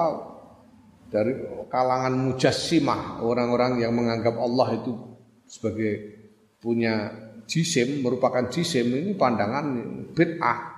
[1.15, 1.31] dari
[1.71, 4.99] kalangan mujassimah, orang-orang yang menganggap Allah itu
[5.47, 6.11] sebagai
[6.59, 7.15] punya
[7.47, 9.63] jisim, merupakan jisim ini pandangan
[10.11, 10.75] bid'ah.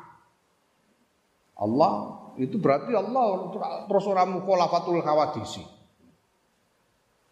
[1.57, 1.93] Allah
[2.37, 3.49] itu berarti Allah
[3.89, 5.64] terus orang mukhalafatul khawadisi.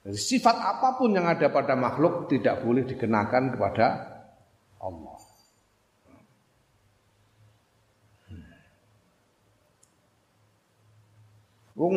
[0.08, 3.86] Jadi sifat apa pun yang ada pada makhluk tidak boleh dikenakan kepada
[4.80, 5.20] Allah.
[11.74, 11.96] Wong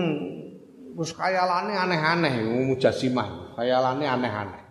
[0.97, 2.41] wis khayalane aneh-aneh
[2.73, 4.63] mujasimah, khayalane aneh-aneh.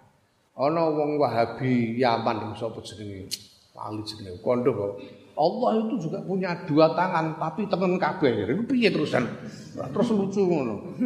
[0.57, 3.31] Ana wong Wahabi Yaman sapa jenenge?
[3.77, 4.41] Wali jenenge.
[4.43, 4.93] Kondo kok
[5.37, 8.49] Allah itu juga punya dua tangan tapi tengen kabeh.
[8.49, 9.29] Iku piye terusan?
[9.77, 10.97] Terus lucu ngono.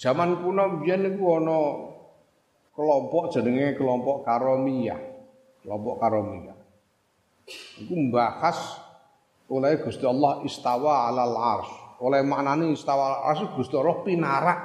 [0.00, 1.58] Zaman kuno biyen niku ana
[2.72, 5.00] kelompok jenenge kelompok Karomiyah.
[5.62, 6.56] Kelompok Karomiyah.
[7.84, 8.80] Iku membahas
[9.52, 11.81] oleh Gusti Allah istawa alal ars.
[12.02, 14.58] Oleh maknani istawa alal ars Gusti Allah pinarak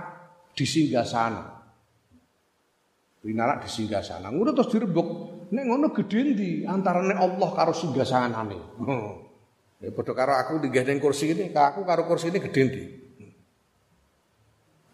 [0.57, 1.43] di sana.
[3.21, 3.69] Pinarak di
[4.01, 4.33] sana.
[4.33, 5.07] Ngono terus direbuk.
[5.47, 8.59] Nek ngono gedhe ndi antarane Allah karo singgasanane.
[9.77, 12.83] Ya padha karo aku digendeng kursi ini, aku karo kursi ini gedhe ndi.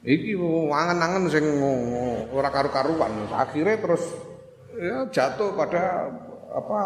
[0.04, 0.36] Iki
[0.68, 1.48] angen-angen sing
[2.36, 3.32] ora karu-karuan.
[3.32, 4.04] Akhirnya terus
[4.76, 6.12] ya jatuh pada
[6.52, 6.80] apa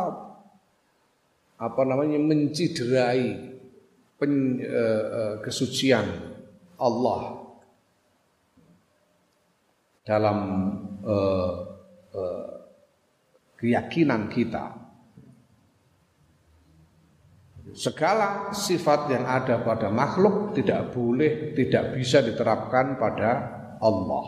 [1.57, 3.56] apa namanya menciderai
[4.17, 6.05] pen, uh, kesucian
[6.77, 7.21] Allah
[10.05, 10.39] dalam
[11.05, 11.53] uh,
[12.13, 12.47] uh,
[13.57, 14.85] keyakinan kita.
[17.77, 23.29] Segala sifat yang ada pada makhluk tidak boleh, tidak bisa diterapkan pada
[23.77, 24.25] Allah.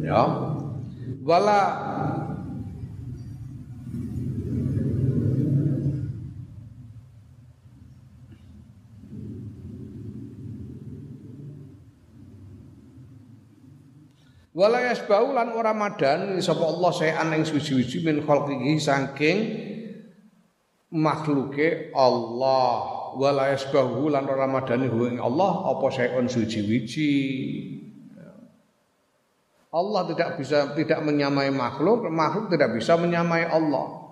[0.00, 0.22] Ya.
[1.24, 1.60] Wala
[14.54, 19.38] Wala yasbau lan ora madani sapa Allah sayan ing suci-suci min khalqihi saking
[20.94, 23.02] makhluke Allah.
[23.18, 27.10] Wala yasbau lan ora madani ing Allah apa sayan suci-suci.
[29.74, 34.06] Allah tidak bisa tidak menyamai makhluk, makhluk tidak bisa menyamai Allah.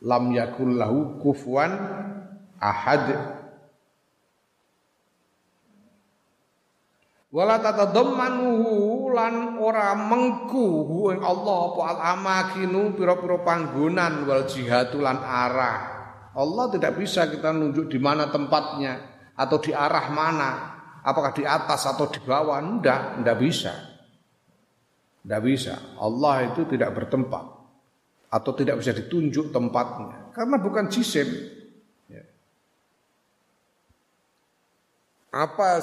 [0.00, 1.68] Lam yakul lahu kufuwan
[2.56, 3.36] ahad.
[7.32, 15.16] Wala tatadammanuhu lan ora mengku ing Allah apa al amakinu pira-pira panggonan wal jihad lan
[15.16, 15.80] arah.
[16.36, 19.00] Allah tidak bisa kita nunjuk di mana tempatnya
[19.32, 20.50] atau di arah mana.
[21.00, 22.60] Apakah di atas atau di bawah?
[22.60, 23.72] Enggak, enggak bisa.
[25.24, 25.74] Enggak bisa.
[25.96, 27.44] Allah itu tidak bertempat
[28.28, 31.32] atau tidak bisa ditunjuk tempatnya karena bukan jisim.
[32.12, 32.28] Ya.
[35.32, 35.80] Apa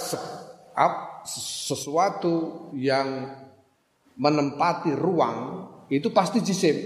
[1.26, 3.34] sesuatu yang
[4.20, 6.78] menempati ruang itu pasti jisim.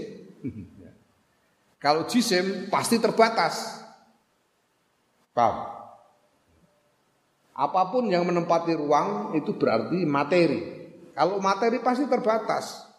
[1.84, 3.84] Kalau jisim pasti terbatas.
[5.34, 5.74] Paham?
[7.54, 10.60] Apa pun yang menempati ruang itu berarti materi.
[11.14, 12.94] Kalau materi pasti terbatas.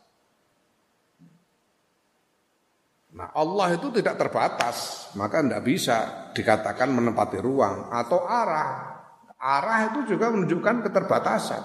[3.15, 5.97] Nah Allah itu tidak terbatas, maka tidak bisa
[6.35, 8.94] dikatakan menempati ruang atau arah.
[9.45, 11.61] Arah itu juga menunjukkan keterbatasan.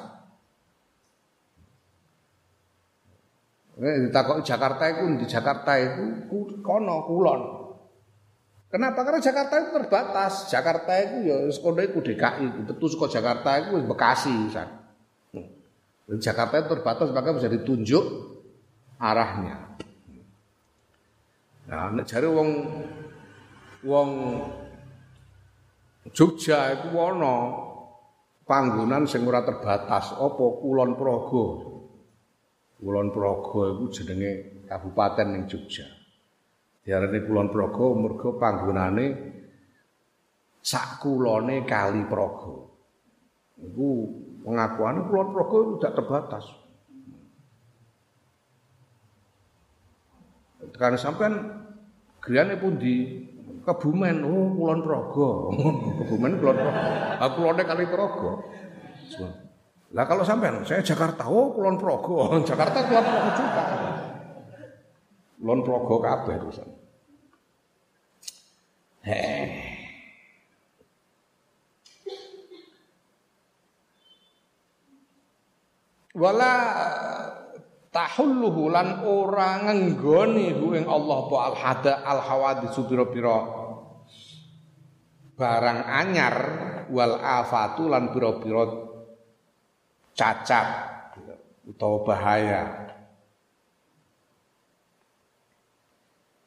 [3.81, 6.29] Ini ditakok Jakarta itu di Jakarta itu
[6.61, 7.43] kono kulon.
[8.69, 9.01] Kenapa?
[9.01, 10.53] Karena Jakarta itu terbatas.
[10.53, 14.77] Jakarta itu ya sekolah itu DKI, betul sekolah Jakarta itu Bekasi, misalnya.
[16.21, 18.05] Jakarta itu terbatas maka bisa ditunjuk
[19.01, 19.79] arahnya.
[21.71, 22.51] Nah, nek wong
[23.87, 24.11] wong
[26.11, 27.70] Jogja itu ana
[28.51, 31.45] panggonan sing ora terbatas apa Kulon Progo.
[32.83, 35.87] Kulon Progo iku jenenge kabupaten ning Jogja.
[36.83, 39.07] Diarani Kulon Progo mergo panggonane
[40.59, 42.55] sak kulone Kali Progo.
[43.63, 43.89] Iku
[44.43, 46.45] pengakuan Kulon Progo tidak terbatas.
[50.75, 51.35] Karena sampean
[52.19, 53.30] griane pundi?
[53.61, 55.53] Kebumen, oh Kulon Progo.
[56.05, 56.81] Kebumen Kulon Progo.
[57.21, 58.33] Ah kulone kali Progo.
[59.91, 62.33] Lah kalau sampean, saya Jakarta, oh Kulon Progo.
[62.49, 63.63] Jakarta Kulon Progo juga.
[65.41, 66.69] Kulon Progo kabeh terusan.
[69.05, 69.49] Heh.
[76.11, 76.53] Wala
[77.91, 83.39] tahulluhu lan ora ngenggoni hu ing Allah apa al hada al hawadis pira-pira
[85.35, 86.37] barang anyar
[86.95, 88.65] wal afatu lan pira-pira
[90.15, 90.67] cacat
[91.67, 92.63] utawa bahaya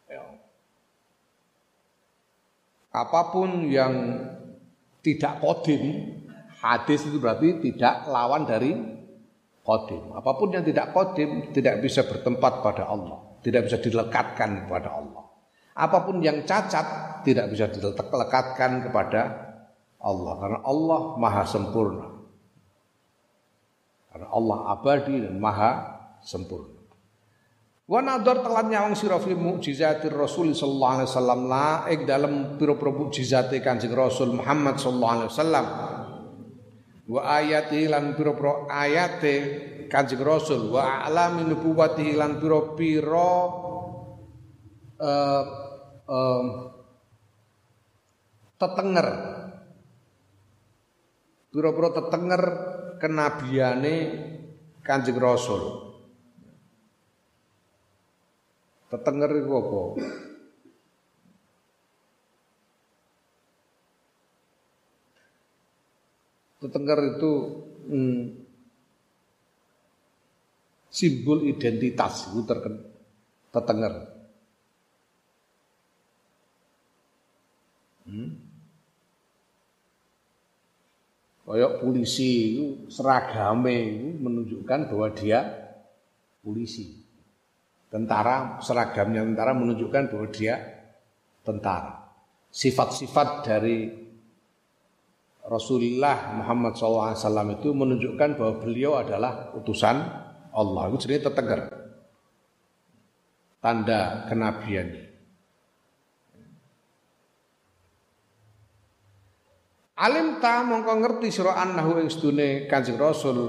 [0.08, 0.24] ya.
[2.96, 3.94] apa pun yang
[5.04, 6.08] tidak kodim
[6.64, 8.93] hadis itu berarti tidak lawan dari
[9.64, 10.12] kodim.
[10.14, 15.24] Apa pun yang tidak kodim tidak bisa bertempat pada Allah, tidak bisa dilekatkan kepada Allah.
[15.74, 19.22] Apa pun yang cacat tidak bisa dilekatkan kepada
[20.04, 22.08] Allah karena Allah maha sempurna.
[24.14, 25.72] Karena Allah abadi dan maha
[26.22, 26.84] sempurna.
[27.84, 32.96] Wa nadhar telan nyawang sira fi mukjizatir Rasul sallallahu alaihi wasallam la ing dalem pira-pira
[32.96, 35.66] mukjizate Kanjeng Rasul Muhammad sallallahu alaihi wasallam
[37.10, 39.36] wa ayati lan pira-pira ayate
[39.92, 43.34] Kanjeng Rasul wa alami nubuwati lan pira-pira
[45.04, 45.44] uh,
[48.58, 49.08] tetenger
[51.54, 52.44] pura-pura tetenger
[52.98, 53.96] kenabiane
[54.84, 55.64] Kanjeng Rasul.
[58.92, 59.82] Tetenger iku apa?
[66.64, 67.32] Tetenger itu
[67.92, 68.22] hmm,
[70.88, 72.80] simbol identitas itu terken
[73.52, 73.94] tetenger.
[78.08, 78.30] Hmm?
[81.44, 85.40] Kayak polisi itu seragame itu menunjukkan bahwa dia
[86.40, 87.04] polisi.
[87.92, 90.56] Tentara seragamnya tentara menunjukkan bahwa dia
[91.44, 92.10] tentara.
[92.48, 94.03] Sifat-sifat dari
[95.44, 97.20] Rasulullah Muhammad SAW
[97.60, 100.00] itu menunjukkan bahwa beliau adalah utusan
[100.56, 100.82] Allah.
[100.92, 101.68] Itu jadi tetenger.
[103.60, 105.04] Tanda kenabiannya.
[109.94, 113.40] Alim ta mongko ngerti sira annahu ing sedune Kanjeng Rasul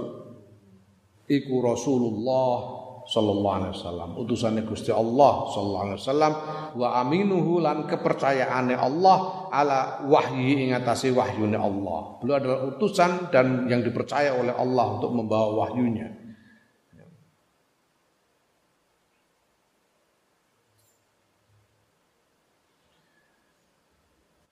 [1.24, 6.32] iku Rasulullah sallallahu alaihi wasallam utusane Gusti Allah sallallahu alaihi wasallam
[6.74, 9.78] wa aminuhu lan kepercayaane Allah ala
[10.08, 12.18] wahyi ing atase wahyune Allah.
[12.18, 16.24] Beliau adalah utusan dan yang dipercaya oleh Allah untuk membawa wahyunya.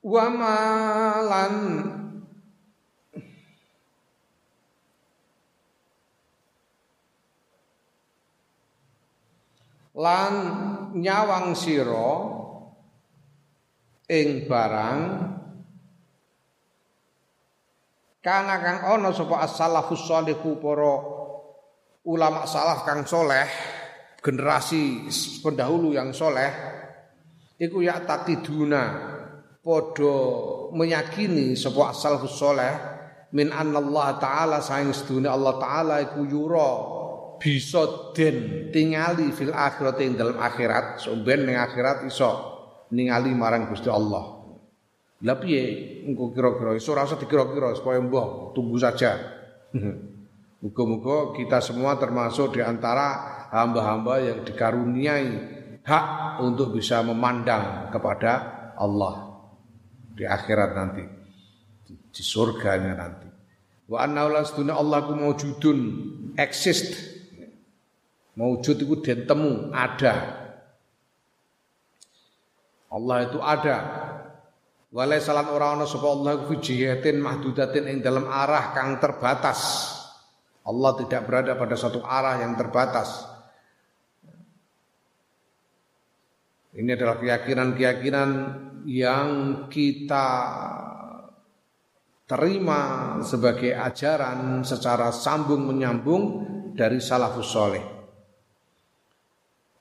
[0.02, 1.54] Wa malan
[9.92, 10.32] lan
[10.96, 12.12] nyawang sira
[14.08, 15.00] ing barang
[18.24, 20.94] kana kang ana sapa as-salafus shalihu para
[22.08, 23.44] ulama salaf kang soleh
[24.22, 25.10] generasi
[25.44, 26.50] pendahulu yang soleh
[27.60, 29.12] iku ya takiduna
[29.60, 30.16] podo
[30.72, 32.72] meyakini sapa as-salafus soleh
[33.36, 37.01] min Allah taala saing sedune Allah taala iku yura
[37.42, 42.30] bisa den tingali fil akhirat ing dalam akhirat somben ning akhirat iso
[42.94, 44.46] ningali marang Gusti Allah.
[45.26, 47.98] Lah piye engko kira-kira iso ora usah dikira-kira supaya
[48.54, 49.18] tunggu saja.
[50.62, 53.18] Muga-muga kita semua termasuk di antara
[53.50, 55.30] hamba-hamba yang dikaruniai
[55.82, 56.06] hak
[56.38, 59.42] untuk bisa memandang kepada Allah
[60.14, 61.02] di akhirat nanti
[61.90, 63.26] di surganya nanti.
[63.90, 65.78] Wa anna Allah ku maujudun
[66.38, 67.11] exist
[68.32, 70.14] Maujud itu dan temu, ada.
[72.92, 73.76] Allah itu ada.
[74.92, 79.88] Walai salam orang ana sapa Allah fi jihatin mahdudatin ing dalam arah kang terbatas.
[80.68, 83.24] Allah tidak berada pada satu arah yang terbatas.
[86.76, 88.30] Ini adalah keyakinan-keyakinan
[88.88, 89.28] yang
[89.68, 90.28] kita
[92.24, 96.22] terima sebagai ajaran secara sambung menyambung
[96.72, 98.01] dari salafus soleh.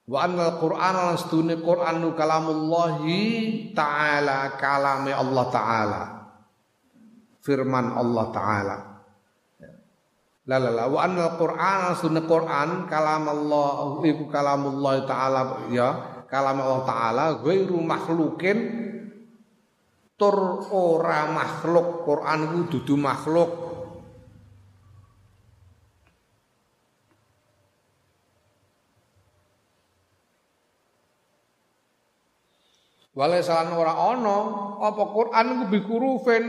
[0.10, 6.02] Wa annal Qur'an lan sedune Qur'an nu kalamullahi taala kalame Allah taala.
[7.42, 8.78] Firman Allah taala.
[10.50, 15.90] La la la wa annal Qur'an sedune Qur'an kalam Allah iku kalamullah taala ya
[16.26, 18.58] kalam Allah taala ghairu makhlukin
[20.18, 23.71] tur ora makhluk Quran ku dudu makhluk
[33.12, 34.38] Wale salan ora ana
[34.80, 36.44] apa Quran ku bikurufin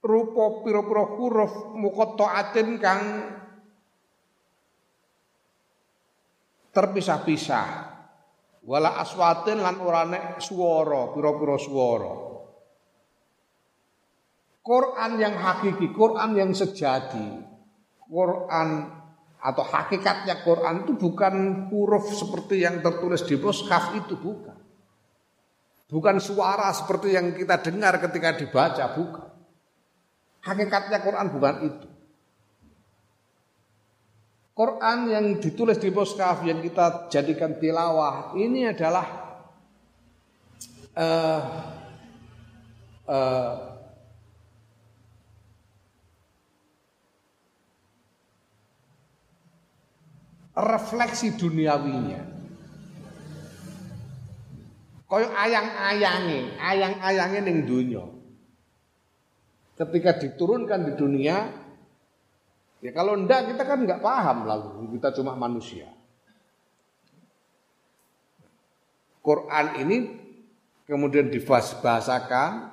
[0.00, 3.02] rupa pira-pira huruf muqatta'atin kang
[6.72, 7.68] terpisah-pisah.
[8.66, 12.14] Wala aswatin lan ora nek swara, pira-pira swara.
[14.66, 17.38] Quran yang hakiki, Quran yang sejati,
[18.10, 18.95] Quran
[19.46, 21.34] atau hakikatnya Quran itu bukan
[21.70, 24.58] huruf seperti yang tertulis di mushaf itu bukan.
[25.86, 29.30] Bukan suara seperti yang kita dengar ketika dibaca, bukan.
[30.42, 31.88] Hakikatnya Quran bukan itu.
[34.56, 39.06] Quran yang ditulis di mushaf yang kita jadikan tilawah ini adalah
[40.98, 41.42] uh,
[43.06, 43.75] uh,
[50.56, 52.22] refleksi duniawinya.
[55.06, 58.04] Kaya ayang-ayange, ayang-ayange ning dunia.
[59.76, 61.46] Ketika diturunkan di dunia,
[62.80, 65.92] ya kalau ndak kita kan nggak paham lalu kita cuma manusia.
[69.20, 69.96] Quran ini
[70.88, 72.72] kemudian dibahasakan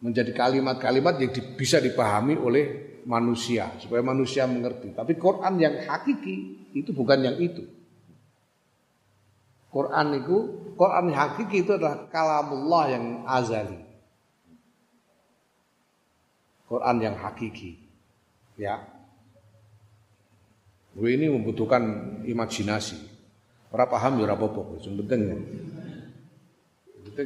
[0.00, 4.94] menjadi kalimat-kalimat yang bisa dipahami oleh manusia supaya manusia mengerti.
[4.94, 7.66] Tapi Quran yang hakiki itu bukan yang itu.
[9.74, 10.36] Quran itu
[10.78, 13.82] Quran yang hakiki itu adalah kalamullah yang azali.
[16.70, 17.82] Quran yang hakiki.
[18.54, 18.78] Ya.
[20.94, 21.82] Ini membutuhkan
[22.22, 23.10] imajinasi.
[23.74, 25.22] Ora paham ya ora apa-apa, sing penting.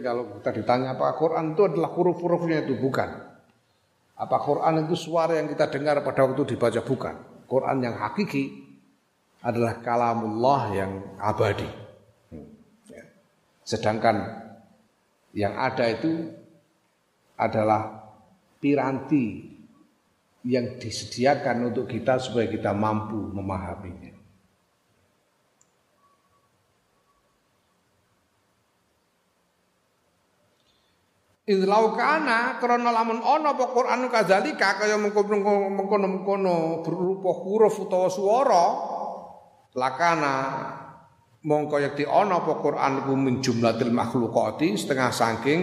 [0.00, 3.33] Kalau kita ditanya apa Quran itu adalah huruf-hurufnya itu bukan.
[4.14, 7.14] Apa Quran itu suara yang kita dengar pada waktu dibaca bukan.
[7.50, 8.62] Quran yang hakiki
[9.42, 11.66] adalah kalamullah yang abadi.
[12.88, 13.04] Ya.
[13.66, 14.22] Sedangkan
[15.34, 16.30] yang ada itu
[17.34, 18.06] adalah
[18.62, 19.50] piranti
[20.46, 24.13] yang disediakan untuk kita supaya kita mampu memahaminya.
[31.44, 38.66] Idlau kana krana lamun ana apa Quran kadzalika kaya mengkono-mengkono berupa huruf utawa swara
[39.76, 40.34] lakana
[41.44, 45.60] mongko yakti ana apa Quran ku min jumlatil makhluqati setengah saking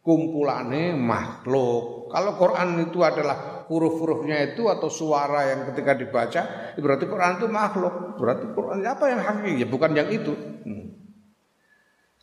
[0.00, 2.08] kumpulane makhluk.
[2.08, 6.42] Kalau Quran itu adalah huruf-hurufnya itu atau suara yang ketika dibaca,
[6.80, 8.16] berarti Quran itu makhluk.
[8.16, 9.60] Berarti Quran apa yang hakiki?
[9.60, 10.32] Ya bukan yang itu.
[10.64, 10.86] Hmm.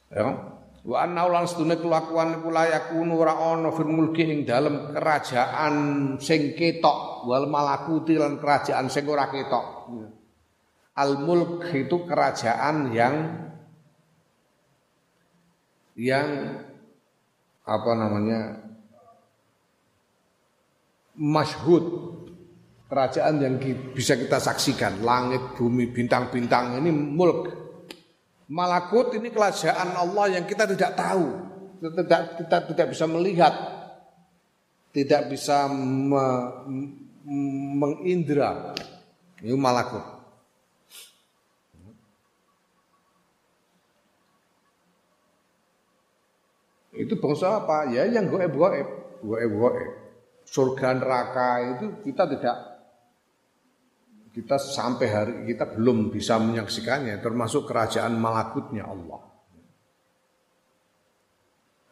[0.09, 0.58] Ya.
[0.79, 5.75] Wa anna ulan sedune kelakuan iku layakunu ora ana fil mulki ing dalem kerajaan
[6.23, 9.91] sing ketok wal malakuti lan kerajaan sing ora ketok.
[10.95, 13.15] Al mulk itu kerajaan yang
[15.99, 16.27] yang
[17.67, 18.39] apa namanya
[21.19, 22.15] masyhud.
[22.89, 23.61] Kerajaan yang
[23.93, 27.58] bisa kita saksikan langit bumi bintang-bintang ini mulk
[28.49, 31.37] Malakut ini kerajaan Allah yang kita tidak tahu,
[31.85, 33.53] tidak kita tidak bisa melihat,
[34.89, 36.25] tidak bisa me,
[37.77, 38.73] mengindra.
[39.45, 40.01] Ini malakut.
[46.97, 47.93] Itu bangsa apa?
[47.93, 48.87] Ya yang goib goib,
[49.21, 49.93] goib goib.
[50.43, 52.68] Surga neraka itu kita tidak
[54.29, 59.21] kita sampai hari kita belum bisa menyaksikannya termasuk kerajaan malakutnya Allah.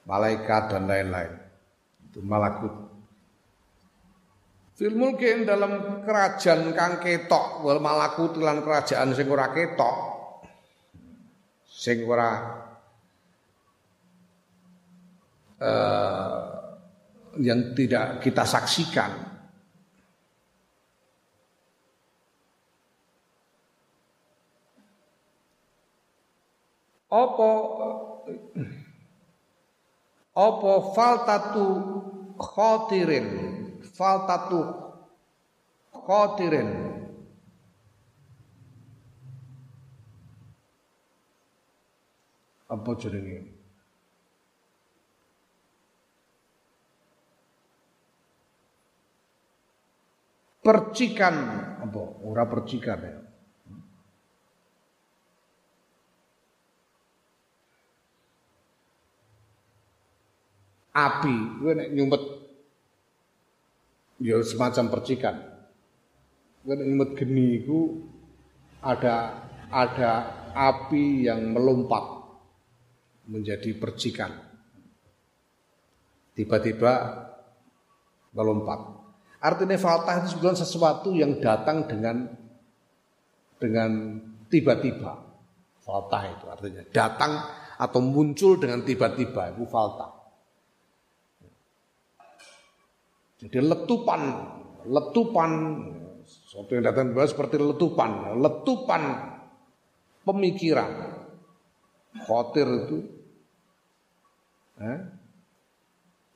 [0.07, 1.33] Malaikat dan lain-lain.
[2.07, 2.71] Itu malakut.
[4.77, 9.95] Fil mulkin dalam kerajaan kang ketok wal malakut lan kerajaan sing ora ketok
[11.65, 12.41] sing uh,
[17.41, 19.26] yang tidak kita saksikan
[27.07, 27.49] apa
[30.35, 31.67] apa faltatu
[32.35, 33.27] khatirin
[33.95, 34.61] faltatu
[35.95, 36.97] khatirin
[42.67, 43.39] apa jenenge?
[50.59, 51.35] Percikan
[51.79, 52.03] apa?
[52.27, 53.26] Ora percikan ya
[60.97, 62.23] api, gue nek nyumpet
[64.17, 65.35] ya semacam percikan.
[66.65, 68.01] Gue nek nyumpet geni itu
[68.81, 70.11] ada ada
[70.57, 72.01] api yang melompat
[73.29, 74.33] menjadi percikan.
[76.33, 76.93] Tiba-tiba
[78.33, 78.79] melompat.
[79.37, 82.25] Artinya faltah itu sebenarnya sesuatu yang datang dengan
[83.61, 84.17] dengan
[84.49, 85.13] tiba-tiba.
[85.81, 87.31] Faltah itu artinya datang
[87.77, 90.16] atau muncul dengan tiba-tiba itu faltah.
[93.37, 94.21] Jadi letupan,
[94.89, 95.51] letupan
[96.25, 99.01] sesuatu yang datang bawah seperti letupan, letupan
[100.25, 100.91] pemikiran.
[102.17, 102.97] Khotir itu
[104.81, 104.99] eh?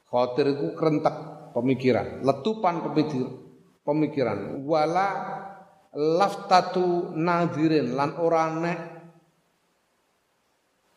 [0.05, 1.15] Khotir itu kerentak
[1.57, 3.25] pemikiran, letupan pemikir,
[3.81, 4.61] pemikiran.
[4.61, 5.07] Wala
[5.97, 8.73] laftatu nadirin lan orane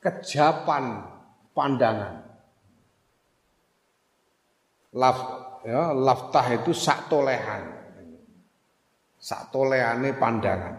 [0.04, 1.00] kejapan
[1.56, 2.14] pandangan.
[4.94, 5.18] Laf
[5.64, 7.74] ya laftah itu sak tolehan
[9.24, 10.76] sak tolehane pandangan.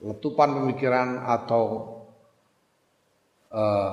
[0.00, 1.64] Letupan pemikiran atau
[3.50, 3.92] uh,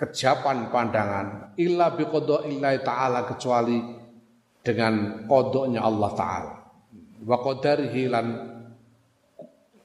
[0.00, 1.26] kejapan pandangan.
[1.60, 3.76] Illa biqada illa taala kecuali
[4.64, 6.54] dengan kodoknya Allah taala.
[7.22, 8.26] Wa qadarihi lan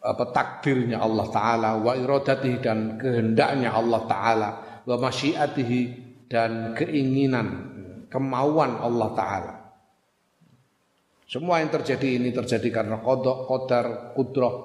[0.02, 1.70] apa takdirnya Allah taala.
[1.84, 4.50] Wa iradatihi dan kehendaknya Allah taala.
[4.88, 7.77] Wa masyiatihi dan keinginan
[8.08, 9.68] kemauan Allah taala
[11.28, 14.56] semua yang terjadi ini terjadi karena kodok, kodar, kudroh,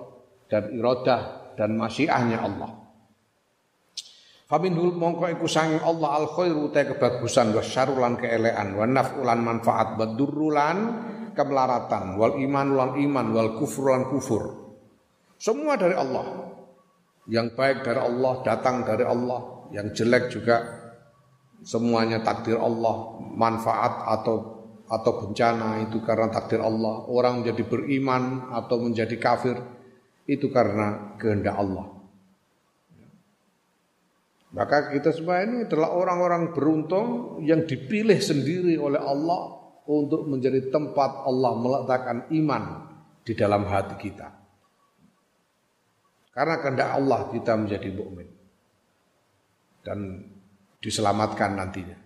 [0.47, 2.71] dan iradah dan masyiahnya Allah.
[4.47, 9.99] Faminhul mongko iku sanging Allah al khairu te kebagusan wa syarulan keelean wa naf'ulan manfaat
[9.99, 10.79] wa durrulan
[11.35, 14.43] kemelaratan wal iman lan iman wal kufur kufur.
[15.43, 16.47] Semua dari Allah.
[17.27, 20.82] Yang baik dari Allah, datang dari Allah, yang jelek juga
[21.63, 27.09] semuanya takdir Allah, manfaat atau atau bencana itu karena takdir Allah.
[27.09, 29.57] Orang menjadi beriman atau menjadi kafir
[30.29, 31.89] itu karena kehendak Allah.
[34.53, 41.25] Maka kita semua ini adalah orang-orang beruntung yang dipilih sendiri oleh Allah untuk menjadi tempat
[41.25, 42.65] Allah meletakkan iman
[43.25, 44.29] di dalam hati kita.
[46.37, 48.29] Karena kehendak Allah kita menjadi mukmin
[49.85, 50.32] dan
[50.83, 51.97] diselamatkan nantinya.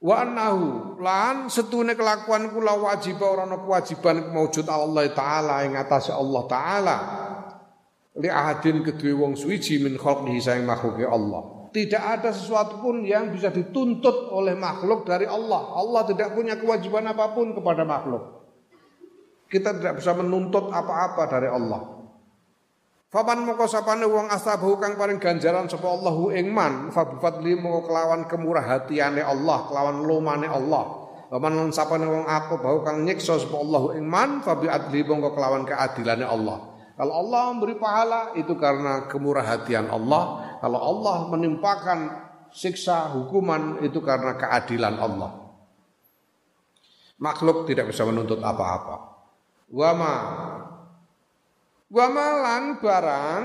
[0.00, 6.08] Wa annahu lan setune kelakuan kula wajib ora ana kewajiban maujud Allah taala ing atase
[6.08, 6.96] Allah taala
[8.16, 11.68] li ahadin kedue wong suwiji min khalqihi sayang makhluke Allah.
[11.70, 15.76] Tidak ada sesuatu pun yang bisa dituntut oleh makhluk dari Allah.
[15.76, 18.40] Allah tidak punya kewajiban apa pun kepada makhluk.
[19.52, 21.99] Kita tidak bisa menuntut apa-apa dari Allah.
[23.10, 28.30] Faman moko sapane wong asabahu kang paring ganjaran sapa Allahu ing man fa moko kelawan
[28.30, 31.10] kemurahatiane Allah kelawan lomane Allah.
[31.26, 35.02] Faman lan sapane wong aku bau kang nyiksa sapa Allahu ing man fa bi adli
[35.02, 36.70] moko kelawan keadilane Allah.
[36.94, 40.54] Kalau Allah memberi pahala itu karena kemurahatian Allah.
[40.62, 42.14] Kalau Allah menimpakan
[42.54, 45.50] siksa hukuman itu karena keadilan Allah.
[47.18, 49.18] Makhluk tidak bisa menuntut apa-apa.
[49.66, 49.90] Wa
[51.90, 53.44] ma Wa malan barang.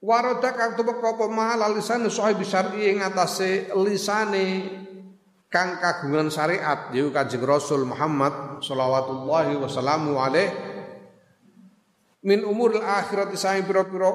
[0.00, 4.64] Waroda kang tupek apa mahal lisan sahib syar'i ing atase lisane
[5.52, 10.48] kang kagungan syariat yaiku Kanjeng Rasul Muhammad sallallahu wasallamu alaih.
[12.24, 14.08] Min umur akhirat isaing pira-pira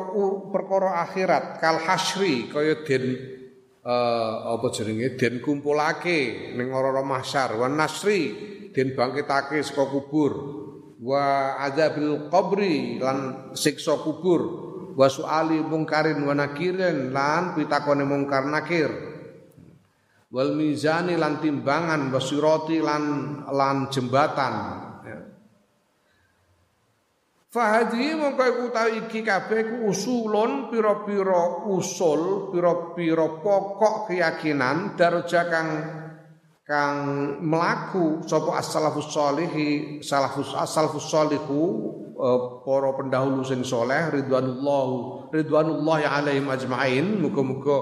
[0.49, 3.05] perkara akhirat kal hasri kaya den
[3.85, 5.21] uh, apa jenenge?
[5.21, 10.33] Den kumpulake ning ora-ora mahsyar wan nasri den bangkitake saka kubur.
[10.99, 14.41] Wa adzabil qabri lan siksa kubur.
[14.99, 18.91] Wa suali mungkarin wa nakirin lan pitakone mungkar nakir.
[20.35, 23.03] Wal mizani lan timbangan wa sirati lan
[23.47, 24.55] lan jembatan.
[27.55, 35.69] Fahadi mongko iku utawi iki kabeh ku usulun pira-pira usul pira-pira pokok keyakinan daraja kang
[36.65, 36.97] kang
[37.45, 41.61] melaku sapa as-salafus sholihi salafus as-salafus sholihu
[42.17, 44.87] uh, para pendahulu sing soleh ridwanullah
[45.29, 47.21] ridwanullah alaihim ajmain.
[47.21, 47.77] Muga-muga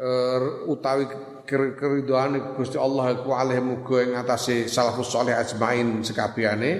[0.00, 1.12] uh, utawi
[1.50, 6.72] keridhaan Gusti Allah ku alaihim muga ing atase salafus sholih ajmain sekabehane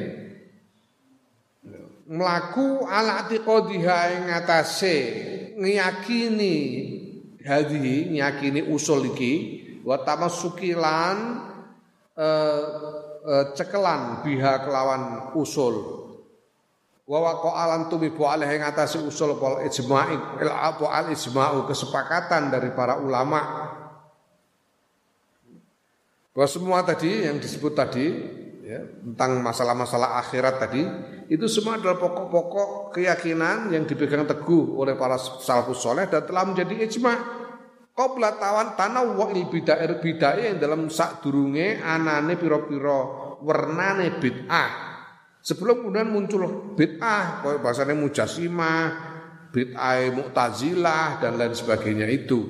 [2.11, 4.97] melaku ala atiqadiha ing atase
[5.59, 6.57] ngiyakini
[7.43, 11.17] hadhi ngiyakini usul iki wa tamassuki lan
[12.17, 12.63] uh,
[13.25, 16.01] uh, cekelan biha kelawan usul.
[17.11, 20.15] Wa waqa'alan tumibu alaihi ngatasi usul pol ijma'i
[20.47, 23.67] il al ijma'u kesepakatan dari para ulama.
[26.31, 28.07] Bahwa semua tadi yang disebut tadi
[28.63, 30.83] ya, tentang masalah-masalah akhirat tadi
[31.27, 36.87] itu semua adalah pokok-pokok keyakinan yang dipegang teguh oleh para salafus soleh dan telah menjadi
[36.87, 37.40] ijma'
[38.01, 42.97] Qabla tawan tanawwu'il bid'ah bid'ah yang dalam sak durunge anane pira-pira
[43.45, 44.89] wernane bid'ah.
[45.45, 48.85] Sebelum kemudian muncul bid'ah, kayak bahasanya mujasimah,
[49.53, 52.41] bid'ah mu'tazilah dan lain sebagainya itu.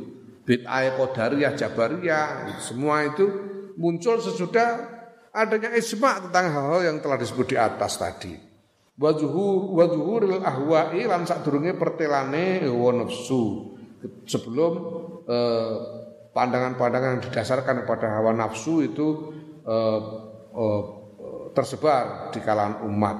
[0.46, 3.26] Bid'ah qadariyah, jabariyah, semua itu
[3.74, 4.86] muncul sesudah
[5.34, 8.38] adanya ijma' tentang hal-hal yang telah disebut di atas tadi.
[8.94, 13.80] Wa zuhur wa zuhuril ahwa'i lan sadurunge pertelane hawa nafsu.
[14.24, 14.72] Sebelum
[15.30, 15.76] Eh,
[16.34, 19.30] pandangan-pandangan yang didasarkan kepada hawa nafsu itu
[19.62, 20.01] eh,
[20.59, 20.82] eh,
[21.55, 23.16] tersebar di kalangan umat.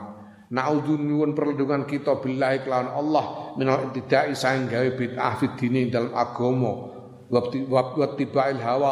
[0.51, 5.55] Naudzu nyuwun perlindungan kita billahi kelawan Allah minal tidak saing gawe bid'ah fid
[5.95, 6.91] dalam agama
[7.31, 8.91] wa tibail hawa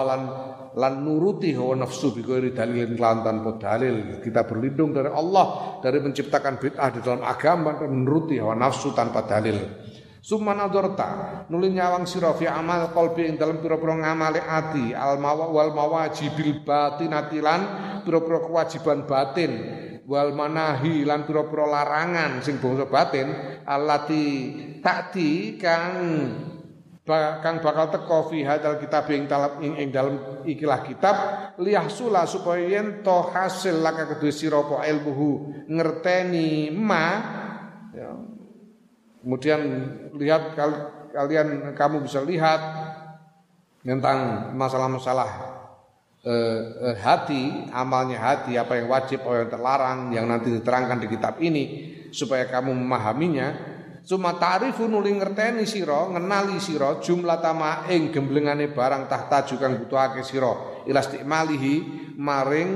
[0.78, 4.22] lan nuruti hawa nafsu bi ghairi dalilin kelawan tanpa dalil.
[4.22, 9.26] Kita berlindung dari Allah dari menciptakan bid'ah di dalam agama dan menuruti hawa nafsu tanpa
[9.26, 9.88] dalil.
[10.19, 15.71] Summa nadharta nuli nyawang sira amal qalbi ing dalem pira-pira ngamale ati al mawa wal
[15.71, 17.61] mawajibil batinati lan
[18.03, 19.53] pira-pira kewajiban batin
[20.11, 23.31] wal manahi lan pira-pira larangan sing bangsa batin
[23.62, 24.27] allati
[24.83, 25.95] takti kang
[27.41, 29.89] kang bakal teko fi hadal kitab ing dalam ing, ing
[30.45, 31.16] ikilah kitab
[31.62, 35.31] liyahsula supaya yen to hasil laka kedue sira ilmuhu
[35.71, 37.07] ngerteni ma
[37.95, 38.38] ya.
[39.29, 39.61] Kemudian
[40.16, 40.57] lihat
[41.12, 42.64] kalian kamu bisa lihat
[43.85, 45.29] tentang masalah-masalah
[46.24, 51.12] eh, eh, hati, amalnya hati, apa yang wajib, apa yang terlarang, yang nanti diterangkan di
[51.12, 51.64] kitab ini
[52.09, 53.76] supaya kamu memahaminya.
[54.09, 60.24] Cuma ta'rifu nuli ngerteni sira, ngenali sira jumlah tama ing gemblengane barang tahta juga butuhake
[60.24, 60.81] sira.
[60.89, 61.74] Ila istimalihi
[62.16, 62.70] maring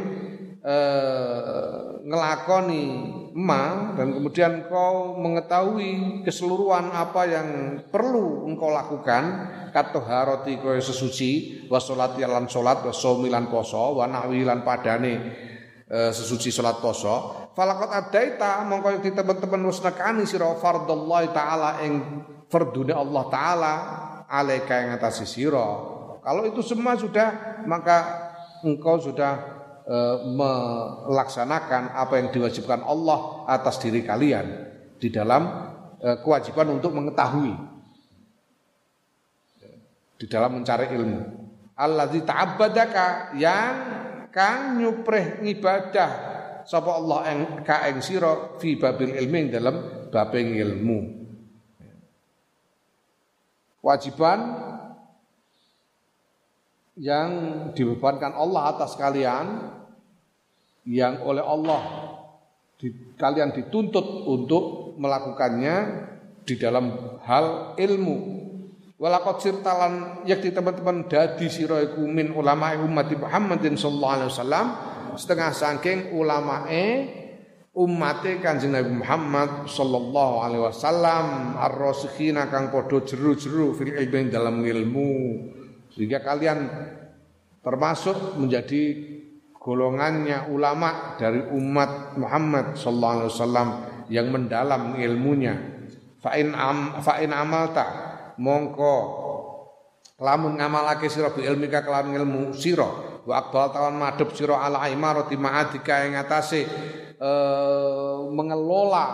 [0.61, 2.85] eh, ngelakoni
[3.33, 7.49] ma dan kemudian kau mengetahui keseluruhan apa yang
[7.89, 9.23] perlu engkau lakukan
[9.71, 15.15] katoharoti kau sesuci wasolati lan solat wasomilan poso wanawilan padane
[15.87, 17.49] eh, sesuci solat poso.
[17.53, 22.01] Falakot adaita mongko di teman-teman wis nekani sira fardallah taala ing
[22.49, 23.75] fardune Allah taala
[24.25, 25.69] alaika yang atas sira.
[26.25, 27.99] Kalau itu semua sudah maka
[28.65, 29.52] engkau sudah
[29.87, 29.99] e,
[30.33, 34.47] melaksanakan apa yang diwajibkan Allah atas diri kalian
[34.99, 35.43] di dalam
[35.99, 37.55] e, kewajiban untuk mengetahui.
[40.19, 41.21] Di dalam mencari ilmu.
[41.75, 43.75] Allazi ta'abbadaka yang
[44.31, 46.11] kang nyupreh ngibadah.
[46.63, 47.99] Sapa Allah eng ka eng
[48.63, 50.99] fi babil ilmi dalam babing ilmu.
[53.83, 54.39] Kewajiban
[56.97, 57.31] yang
[57.73, 59.73] dibebankan Allah atas kalian
[60.85, 61.83] yang oleh Allah
[62.77, 65.77] di, kalian dituntut untuk melakukannya
[66.43, 68.43] di dalam hal ilmu.
[68.99, 74.67] Walakot sirtalan yakti teman-teman dadi sira iku min ulama umat Muhammadin sallallahu alaihi wasallam
[75.19, 77.11] setengah saking ulamae
[77.73, 85.11] umate Kanjeng Nabi Muhammad sallallahu alaihi wasallam ar-rasikhina kang padha jeru-jeru fil ilmi dalam ilmu
[85.93, 86.69] sehingga kalian
[87.63, 88.83] termasuk menjadi
[89.63, 93.69] golongannya ulama dari umat Muhammad sallallahu alaihi wasallam
[94.11, 95.55] yang mendalam ilmunya
[96.19, 97.87] fa in am fa amalta
[98.43, 98.97] mongko
[100.19, 102.87] lamun ngamalake sira bi ilmika kelawan ilmu sira
[103.23, 106.67] wa aqbal tawan madhep sira ala imarati ma'adika ing atase
[107.19, 107.31] e,
[108.31, 109.07] mengelola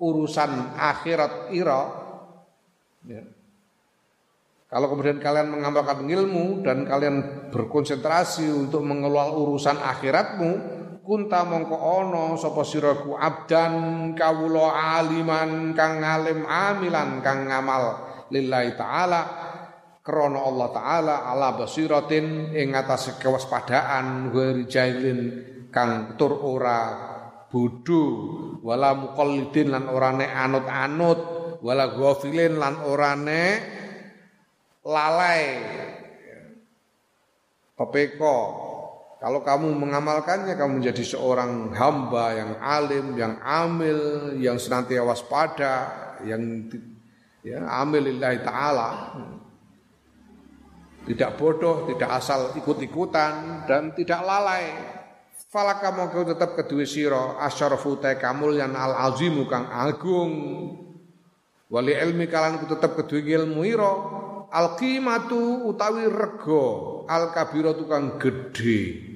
[0.00, 1.80] urusan akhirat ira
[3.08, 3.24] ya.
[4.72, 10.50] Kalau kemudian kalian mengamalkan ilmu dan kalian berkonsentrasi untuk mengelola urusan akhiratmu,
[11.04, 13.74] kunta mongko ono sapa siraku abdan
[14.16, 17.84] kawula aliman kang alim amilan kang ngamal
[18.32, 19.20] lillahi taala
[20.00, 25.20] krana Allah taala ala basiratin ing atas kewaspadaan wari jailin
[25.68, 26.80] kang tur ora
[27.50, 28.04] bodho
[28.64, 31.20] wala muqallidin lan ora nek anut-anut
[31.60, 33.82] wala ghafilin lan ora nek
[34.82, 35.62] lalai
[37.78, 38.38] pepeko
[39.22, 45.74] kalau kamu mengamalkannya kamu menjadi seorang hamba yang alim, yang amil, yang senantiasa waspada,
[46.26, 46.66] yang
[47.46, 48.90] ya amil lillahi taala
[51.02, 54.70] tidak bodoh, tidak asal ikut-ikutan dan tidak lalai.
[55.50, 60.34] Falaka mongko tetap kedua siro asyarafu ta kamulyan al azimu kang agung.
[61.70, 63.94] Wali ilmi kalan tetap kedua ilmu iro
[64.52, 69.10] al qimatu utawi rego al kabiratu kang gede.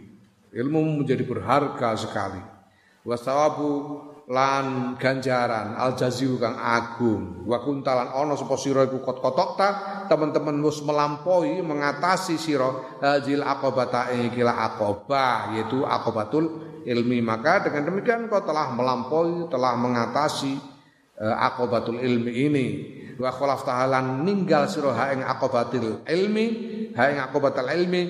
[0.57, 2.41] Ilmu menjadi berharga sekali.
[3.05, 9.69] Wasawabu lan ganjaran al jaziu kang agung wa kuntalan ana sapa iku kot-kotok ta
[10.11, 18.27] teman-teman wis melampaui mengatasi sira hadzil aqabata kila aqabah yaitu aqabatul ilmi maka dengan demikian
[18.27, 20.59] kau telah melampaui telah mengatasi
[21.23, 22.67] uh, aqabatul ilmi ini
[23.17, 26.47] wa khalaf tahalan ninggal sira ha ing aqabatil ilmi
[26.97, 28.03] ha ing aqabatul ilmi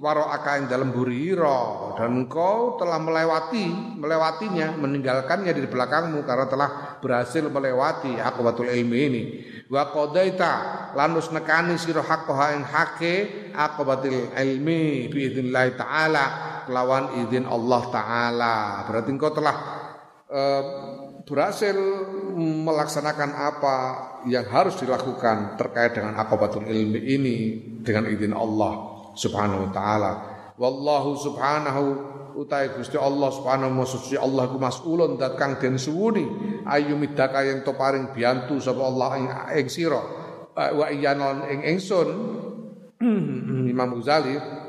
[0.00, 3.68] waro yang dalam buriro dan engkau telah melewati
[4.00, 6.70] melewatinya meninggalkannya di belakangmu karena telah
[7.04, 9.22] berhasil melewati akwatul ilmi ini.
[9.68, 10.52] Wa qadaita
[10.96, 13.14] lanus nekani sira haqqaha ing hake
[13.52, 16.24] akwatul ilmi bi idznillah taala
[16.64, 18.56] kelawan izin Allah taala.
[18.88, 19.56] Berarti engkau telah
[20.32, 20.62] uh,
[21.28, 21.76] berhasil
[22.40, 23.76] melaksanakan apa
[24.24, 27.36] yang harus dilakukan terkait dengan akwatul ilmi ini
[27.84, 28.72] dengan izin Allah
[29.12, 30.12] subhanahu wa taala.
[30.56, 31.84] Wallahu subhanahu
[32.36, 36.24] utai Gusti Allah subhanahu wa suci Allah ku mas'ulun dat kang den suwuni.
[36.64, 39.10] Ayu midaka yang to paring biantu sapa Allah
[39.56, 40.00] ing sira.
[40.56, 42.08] Wa iyanon ing ingsun.
[43.72, 44.59] Imam Ghazali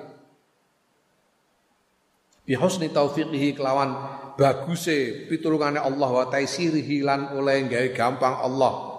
[2.51, 3.95] bi husni taufiqihi kelawan
[4.35, 8.91] baguse pitulungane Allah wa taisirihi lan oleh gawe gampang Allah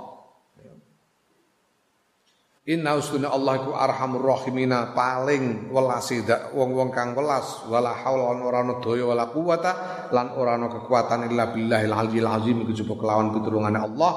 [2.63, 6.23] Inna ustunna Allah ku arhamur rahimina paling welasi
[6.55, 9.73] wong-wong kang welas wala haula ora ana daya wala quwata
[10.15, 14.13] lan ora ana kekuatan illa billahil aliyil azim kejaba kelawan pitulungane Allah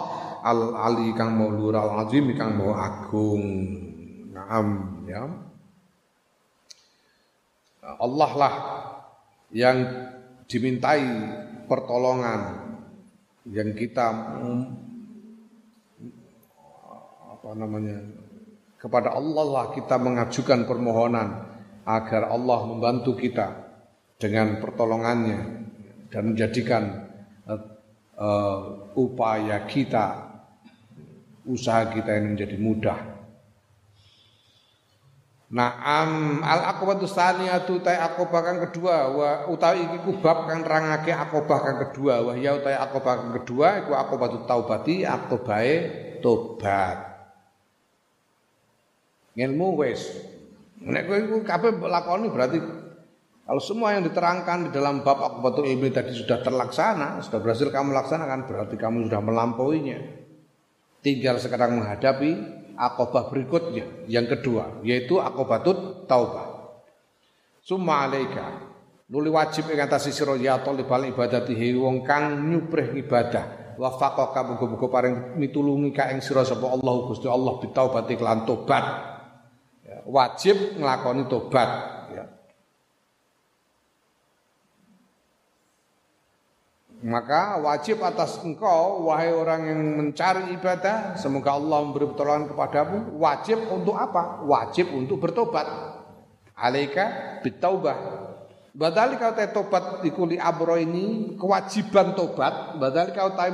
[0.45, 3.43] al ali kang mau al azim kang mau agung.
[4.29, 4.67] Naam
[5.09, 5.25] ya.
[7.81, 8.53] Allah lah
[9.53, 9.77] yang
[10.45, 11.05] dimintai
[11.65, 12.65] pertolongan
[13.49, 14.07] yang kita
[17.25, 18.01] apa namanya
[18.81, 21.45] kepada Allah lah kita mengajukan permohonan
[21.85, 23.65] agar Allah membantu kita
[24.17, 25.41] dengan pertolongannya
[26.09, 26.83] dan menjadikan
[28.17, 28.61] uh,
[28.95, 30.33] upaya kita
[31.45, 32.99] usaha kita ini menjadi mudah.
[35.55, 41.63] Naam al akobatu saniyatu tai akobah kang kedua wa utawi iki kubab kang nerangake akobah
[41.63, 45.75] kang kedua wa ya utawi akobah kang kedua iku akobatu taubati akobahe
[46.19, 47.07] tobat.
[49.39, 50.11] Ilmu wis.
[50.83, 52.59] Nek kowe iku kabeh lakoni berarti
[53.47, 57.93] kalau semua yang diterangkan di dalam bab akubatul ilmi tadi sudah terlaksana, sudah berhasil kamu
[57.93, 60.01] laksanakan, berarti kamu sudah melampauinya.
[61.05, 62.31] Tinggal sekarang menghadapi
[62.75, 66.77] akobah berikutnya, yang kedua, yaitu akobatut taubah.
[67.65, 68.61] Summa alaika,
[69.09, 73.75] nuli wajib ing atas sira ya talibal ibadatihi wong kang nyuprih ibadah.
[73.75, 79.15] Wa faqaka muga-muga paring mitulungi ka ing sira sapa Allah Gusti Allah bitaubati lan tobat
[80.05, 81.69] wajib ngelakoni tobat
[82.13, 82.25] ya.
[87.05, 93.61] Maka wajib atas engkau wahai orang yang mencari ibadah semoga Allah memberi pertolongan kepadamu wajib
[93.69, 94.41] untuk apa?
[94.41, 95.69] Wajib untuk bertobat.
[96.57, 98.25] Alaika bitaubah.
[98.73, 102.81] Badali kau teh tobat dikuli abro ini kewajiban tobat.
[102.81, 103.53] Badali kau tahu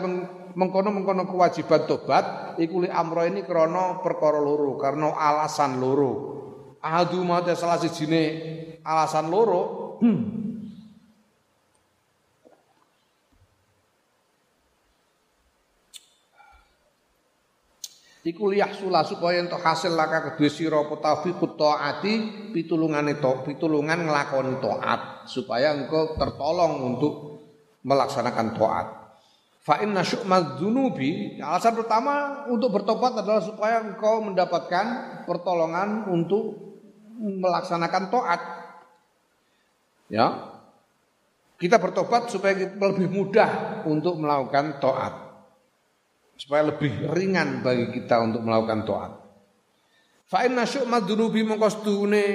[0.56, 6.40] mengkono mengkono kewajiban tobat ikuli amro ini krono perkara loro karena alasan loro
[6.82, 8.24] Adu mate salah sijine
[8.82, 9.62] alasan loro.
[10.02, 10.41] Hmm.
[18.22, 22.14] Iku liyahsula supaya entuk hasil laka kedue sira apa taufiqut taati
[22.54, 27.42] pitulungane to pitulungan nglakoni taat supaya engkau tertolong untuk
[27.82, 28.88] melaksanakan taat.
[29.62, 34.86] Fa inna dzunubi alasan pertama untuk bertobat adalah supaya engkau mendapatkan
[35.26, 36.78] pertolongan untuk
[37.18, 38.42] melaksanakan toat.
[40.14, 40.28] Ya.
[41.58, 45.31] Kita bertobat supaya lebih mudah untuk melakukan toat.
[46.42, 49.14] Supaya lebih ringan bagi kita untuk melakukan toat.
[50.26, 52.26] Fa inna syu'ma dzunubi mongkostune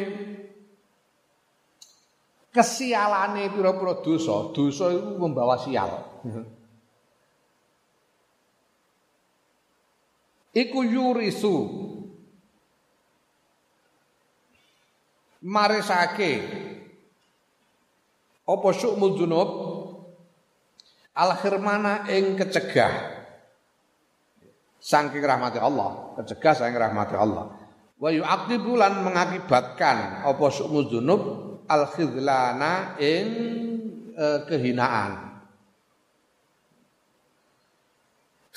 [2.54, 5.90] kesialane pira-pira dosa, dosa itu membawa sial.
[10.54, 11.56] Iku yurisu.
[15.42, 16.32] Maresake.
[18.46, 19.50] Apa syukmul junub
[21.18, 23.15] al khirmana ing kecegah
[24.86, 27.50] saking rahmati Allah kecegah saking rahmati Allah
[27.98, 30.46] wa yu'aqibu lan mengakibatkan apa
[30.86, 31.22] junub
[31.66, 33.26] al khidlana ing
[34.14, 35.26] e, kehinaan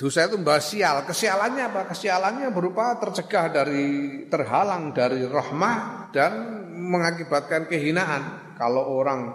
[0.00, 1.04] Dosa itu mbak sial.
[1.04, 1.92] Kesialannya apa?
[1.92, 6.32] Kesialannya berupa tercegah dari terhalang dari rahmah dan
[6.72, 9.28] mengakibatkan kehinaan kalau orang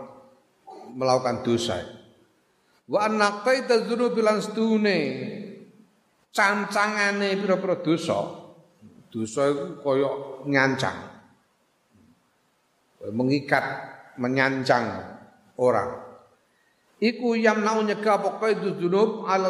[0.98, 1.86] melakukan dosa.
[2.90, 4.98] Wa anna qaita dzunubi lan stune
[6.36, 8.20] cancangane pira-pira dosa.
[9.08, 10.12] Dosa itu kaya
[10.44, 11.00] nyancang.
[13.16, 13.64] Mengikat,
[14.20, 15.16] menyancang
[15.56, 16.04] orang.
[17.00, 19.46] Iku yamnau nyegah pokoke dzunub al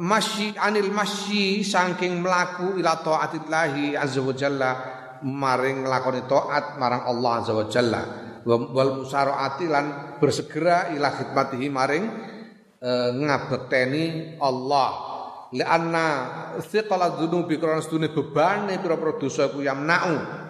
[0.00, 4.70] masyi anil masyi saking melaku ila taatillahi azza wa jalla
[5.20, 8.02] maring nglakoni taat marang Allah azza wa jalla
[8.48, 12.04] wal musaraati lan bersegera ila khidmatihi maring
[12.80, 14.04] e, ngabekteni
[14.40, 15.15] Allah
[15.54, 16.06] lianna
[16.58, 20.46] thiqala dzunubi krana sedune bebane pira-pira dosa ku yamna'u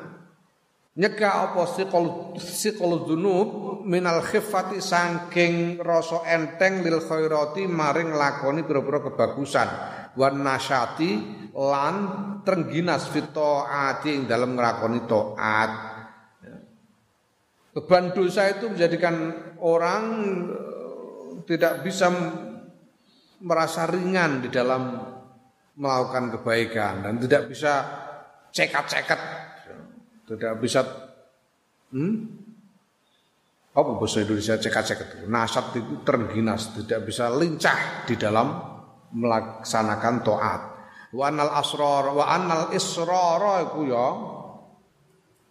[0.97, 3.49] nyegah apa siqal siqal dzunub
[3.85, 9.69] minal khiffati saking rasa enteng lil khairati maring lakoni pira-pira kebagusan.
[10.17, 11.11] Wan nasyati
[11.53, 11.97] lan
[12.41, 15.71] trengginas fitaati ing dalam nglakoni taat.
[17.77, 20.05] Beban dosa itu menjadikan orang
[21.45, 22.09] tidak bisa
[23.43, 24.97] merasa ringan di dalam
[25.77, 27.73] melakukan kebaikan dan tidak bisa
[28.53, 29.21] cekat-cekat.
[30.27, 30.81] Tidak bisa
[31.93, 32.15] hmm?
[33.77, 38.57] apa bahasa Indonesia cek-cek itu nasat itu terengginas tidak bisa lincah di dalam
[39.13, 40.63] melaksanakan taat.
[41.13, 44.09] Wa anal asrar wa anal israr iku ya.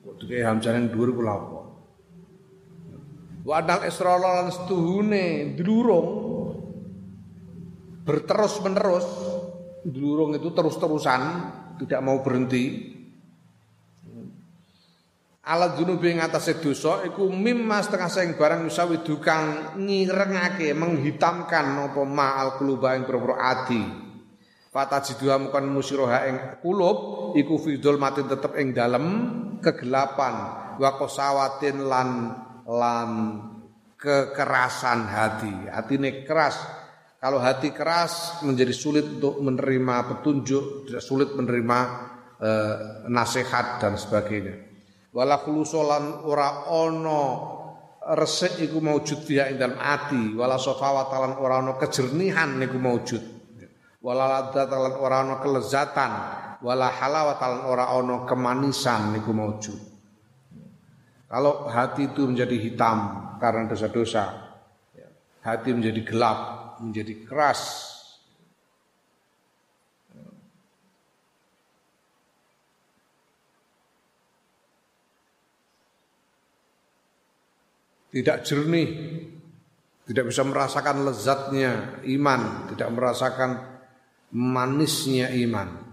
[0.05, 1.59] Kok dike hamzah ning dhuwur kula apa?
[3.45, 6.24] Wa anal israr lan setuhune dlurung
[8.05, 9.05] berterus menerus
[9.81, 11.21] dlurung itu terus-terusan
[11.81, 12.93] tidak mau berhenti.
[15.45, 22.01] Alat junubi ing atase dosa iku mimma setengah sing barang usawi dukang ngirengake menghitamkan apa
[22.01, 23.77] ma al quluba ing pro adi.
[24.73, 29.05] Fata jiduha mukan musiroha ing kulub iku fidul mati tetep ing dalem
[29.61, 30.35] kegelapan
[30.81, 30.91] wa
[31.61, 32.09] lan
[32.65, 33.09] lan
[34.01, 35.69] kekerasan hati.
[35.69, 36.84] Hatine keras
[37.25, 41.79] kalau hati keras menjadi sulit untuk menerima petunjuk sulit menerima
[42.37, 42.75] eh,
[43.09, 44.61] nasihat dan sebagainya.
[45.09, 47.21] Wala khulusolan ora ono
[48.13, 50.37] resik iku maujud fiha ing dalem ati.
[50.37, 53.23] Wala safawatalan ora ono kejernihan niku maujud
[54.05, 56.11] wala ladzatan ora ono kelezatan.
[56.61, 59.79] Wala halawatan ora ono kemanisan niku maujud
[61.25, 62.97] kalau hati itu menjadi hitam
[63.41, 64.55] karena dosa-dosa
[65.41, 67.95] hati menjadi gelap menjadi keras
[78.15, 78.89] tidak jernih,
[80.07, 83.59] tidak bisa merasakan lezatnya iman, tidak merasakan
[84.31, 85.83] manisnya iman.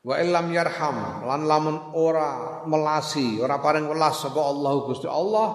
[0.00, 5.48] Wa illam yarham lan lamun ora melasi, ora paring welas sapa Allah Gusti Allah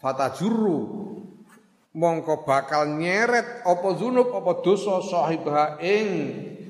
[0.00, 1.07] fatajurru
[1.96, 6.08] mongko bakal nyeret apa zunub apa dosa sahibah ing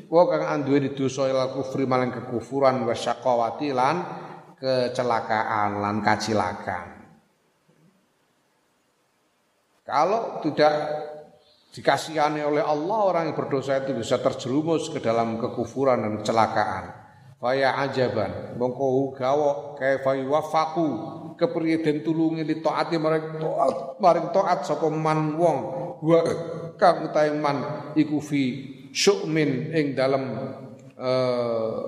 [0.06, 3.96] wa kang anduweni dosa ila kufri maling kekufuran wa syaqawati lan
[4.58, 6.86] kecelakaan lan kacilakan.
[9.88, 10.74] Kalau tidak
[11.72, 16.84] dikasihani oleh Allah orang yang berdosa itu bisa terjerumus ke dalam kekufuran dan kecelakaan.
[17.38, 20.88] Faya ajaban, mongko gawo kaifa yuwafaku
[21.38, 25.58] kepriye den tulungi li taati maring taat maring taat sapa man wong
[26.02, 26.20] wa
[26.74, 28.42] kang utahe man iku fi
[28.90, 30.24] syu'min ing dalem
[30.98, 31.80] eh,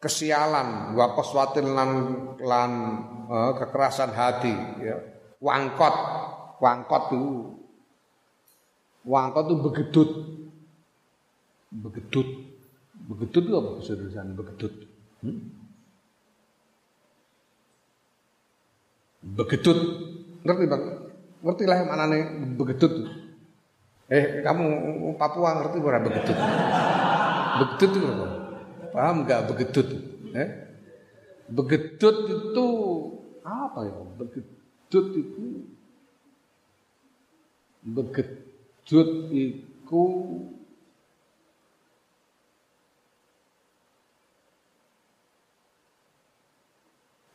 [0.00, 1.90] kesialan wa qaswatin lan
[2.40, 2.70] lan
[3.28, 4.96] eh, kekerasan hati ya
[5.44, 5.96] wangkot
[6.64, 7.60] Wangkot tuh.
[9.04, 10.10] Wangkot tuh begedut.
[11.68, 12.28] Begedut.
[13.04, 13.92] Begedut apa bahasa?
[14.24, 14.74] Begedut.
[15.20, 15.53] Hmm?
[19.24, 19.78] Begedut.
[20.44, 20.82] Ngerti bang?
[21.40, 22.22] Ngerti lah mana nih
[22.60, 22.92] begedut.
[24.12, 24.66] Eh kamu
[25.16, 26.36] Papua ngerti berapa begedut?
[27.56, 28.26] Begedut itu apa?
[28.92, 29.88] Paham nggak begedut?
[30.36, 30.48] Eh?
[31.48, 32.66] Begedut itu
[33.40, 33.94] apa ya?
[34.20, 35.44] Begedut itu
[37.84, 40.04] begedut iku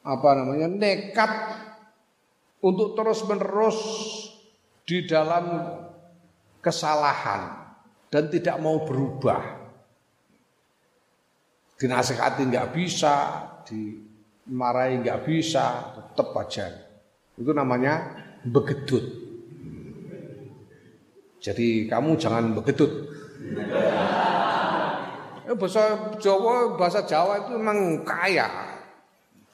[0.02, 1.32] apa namanya nekat
[2.60, 3.80] untuk terus menerus
[4.84, 5.46] di dalam
[6.60, 7.72] kesalahan
[8.12, 9.62] dan tidak mau berubah.
[11.80, 13.16] Dinasehati nggak bisa,
[13.64, 16.68] dimarahi nggak bisa, tetap aja.
[17.40, 19.06] Itu namanya begedut.
[21.40, 22.92] Jadi kamu jangan begedut.
[25.48, 28.76] Eh, bahasa Jawa, bahasa Jawa itu memang kaya,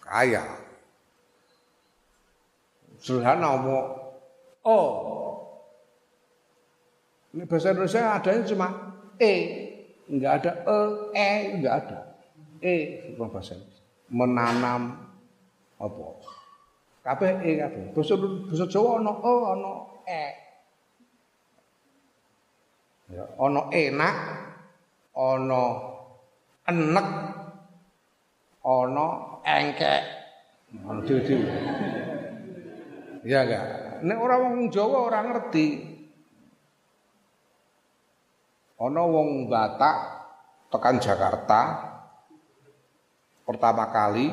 [0.02, 0.65] kaya.
[3.06, 3.86] Sederhana mau,
[4.66, 4.90] oh,
[7.38, 8.68] ini bahasa Indonesia adanya cuma
[9.22, 9.34] e,
[10.10, 10.78] enggak ada e,
[11.14, 12.00] e enggak ada,
[12.66, 12.76] e
[13.14, 13.62] bahasa.
[14.10, 15.06] Menanam
[15.78, 16.06] apa?
[17.06, 17.84] Kabeh e kabeh.
[17.94, 19.74] Bahasa bahasa Jawa ono e, ono
[20.10, 20.26] e.
[23.14, 24.18] Ya, ono enak,
[25.14, 25.64] ono
[26.66, 27.10] enek,
[28.66, 29.08] ono
[29.46, 30.04] engkek.
[30.90, 32.05] Ono dhewe
[33.26, 33.66] Ya enggak?
[34.06, 35.68] Nek ora wong Jawa ora ngerti.
[38.86, 39.98] Ono wong Batak
[40.70, 41.62] tekan Jakarta
[43.42, 44.30] pertama kali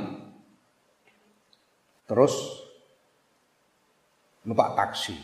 [2.04, 2.36] terus
[4.44, 5.16] numpak taksi.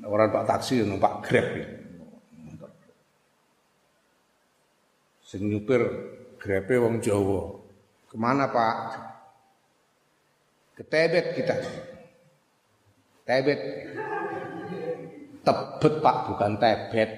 [0.00, 1.48] Orang numpak taksi numpak Grab.
[5.20, 5.84] Sing nyupir
[6.40, 7.60] grepe wong Jawa.
[8.08, 8.76] Ke mana Pak?
[10.80, 11.92] Ke Tebet kita.
[13.24, 13.60] Tebet.
[15.44, 17.10] Tebet Pak, bukan Tebet.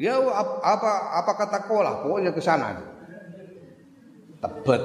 [0.00, 0.16] Ya
[0.64, 0.90] apa
[1.20, 2.80] apa kata kolah, pokoknya ke sana.
[4.40, 4.82] Tebet.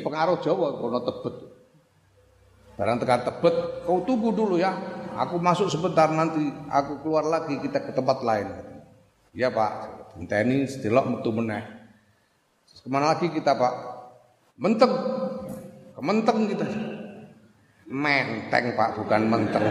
[0.00, 1.36] Pengaruh Jawa kono Tebet.
[2.76, 4.76] Barang tekan tebet, kau tunggu dulu ya.
[5.16, 8.52] Aku masuk sebentar nanti aku keluar lagi kita ke tempat lain.
[9.32, 9.72] Ya Pak,
[10.20, 11.64] ini sedelok metu meneh.
[12.84, 13.74] Ke mana lagi kita Pak?
[14.60, 14.92] Menteng.
[15.96, 16.66] Kementeng kita.
[17.86, 19.66] Menteng Pak, bukan menteng.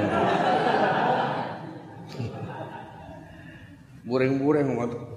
[4.05, 4.71] Muring-muring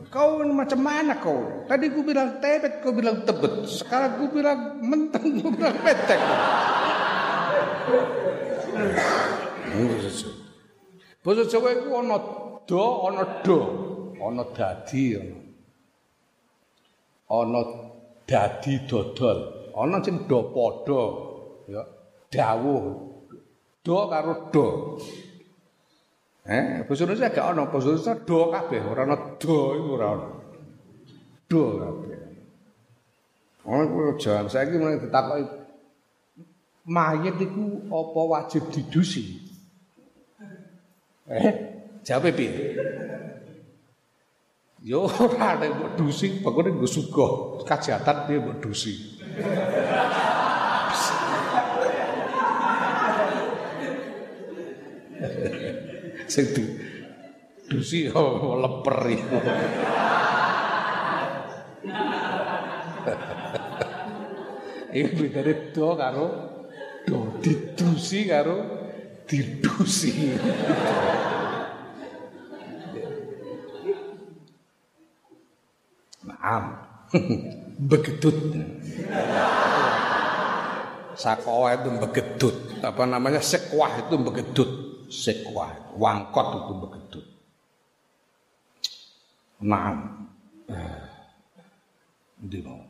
[0.08, 1.68] Kau macam mana kau?
[1.68, 3.68] Tadi ku bilang tebet, kau bilang tebet.
[3.68, 6.16] Sekarang ku bilang menteng, ku bilang petek.
[11.20, 12.16] Basa Jawa iku ana
[12.64, 13.58] do, ana do,
[14.16, 15.20] ana dadi.
[17.28, 17.60] Ana
[18.24, 19.38] dadi dodol,
[19.76, 21.02] ana sing do padha
[21.68, 21.84] ya,
[22.32, 23.08] dawuh.
[23.84, 24.66] Do karo do.
[26.48, 30.28] Eh, basa Indonesia gak ana, basa Indonesia do kabeh, ora ana do iku ora ana.
[31.48, 32.20] Do kabeh.
[33.68, 35.44] Ono kuwi jan saiki mulai ditakoki
[36.88, 39.44] mayit iku apa wajib didusi?
[41.28, 41.52] Eh,
[42.00, 42.80] jawab piye?
[44.80, 47.26] Yo ora nek mbok dusi, pokoknya nggo sugo,
[47.68, 49.20] kajatan dia mbok dusi.
[56.28, 56.64] Di
[57.68, 59.36] dusi oh, leper iku.
[64.88, 66.26] Iki bedane do karo
[67.08, 68.56] do didusi karo
[69.24, 70.36] didusi.
[76.28, 76.64] Naam.
[77.78, 78.36] Begedut.
[81.16, 82.56] Sakowa itu begedut.
[82.84, 84.87] Apa namanya sekwah itu begedut.
[85.08, 87.26] Sekwah, wangkot itu begedut.
[89.64, 90.28] Naam.
[92.38, 92.84] Ndi mau.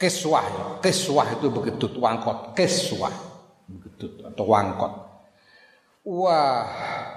[0.00, 0.64] Keswah, ya.
[0.80, 3.12] keswah itu begedut, wangkot, keswah,
[3.68, 4.92] begedut atau wangkot.
[6.08, 6.64] Wah,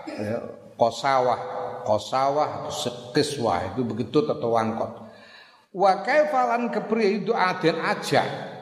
[0.04, 0.44] ya,
[0.76, 1.40] kosawah,
[1.88, 2.68] kosawah
[3.16, 4.92] keswah itu begedut atau wangkot.
[5.72, 8.53] Wa kaifalan kepriye itu aden aja.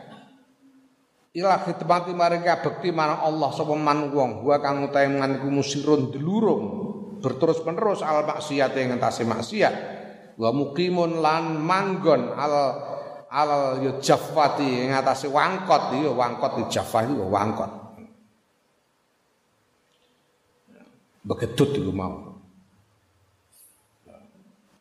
[1.31, 6.63] Ila khidmati maring bekti marang Allah sapa man wong wa kang utahe nganku musirun delurung
[7.23, 9.75] berterus menerus al maksiat ing ngentase maksiat.
[10.35, 12.53] Wa muqimun lan manggon al
[13.31, 17.71] al yo jafati ing atase wangkot yo wangkot di jafah itu wangkot.
[21.21, 22.30] Begedut itu mau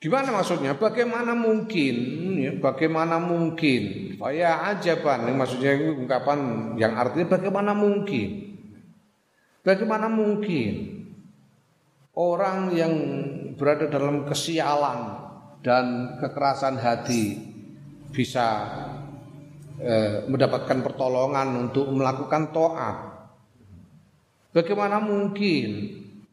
[0.01, 0.73] Gimana maksudnya?
[0.81, 1.95] Bagaimana mungkin?
[2.41, 4.17] Ya, bagaimana mungkin?
[4.17, 5.29] Saya ajaban.
[5.37, 8.57] Maksudnya ini ungkapan yang artinya bagaimana mungkin?
[9.61, 11.05] Bagaimana mungkin
[12.17, 12.95] orang yang
[13.61, 15.21] berada dalam kesialan
[15.61, 17.37] dan kekerasan hati
[18.09, 18.73] bisa
[19.77, 22.97] eh, mendapatkan pertolongan untuk melakukan toat?
[24.57, 25.69] Bagaimana mungkin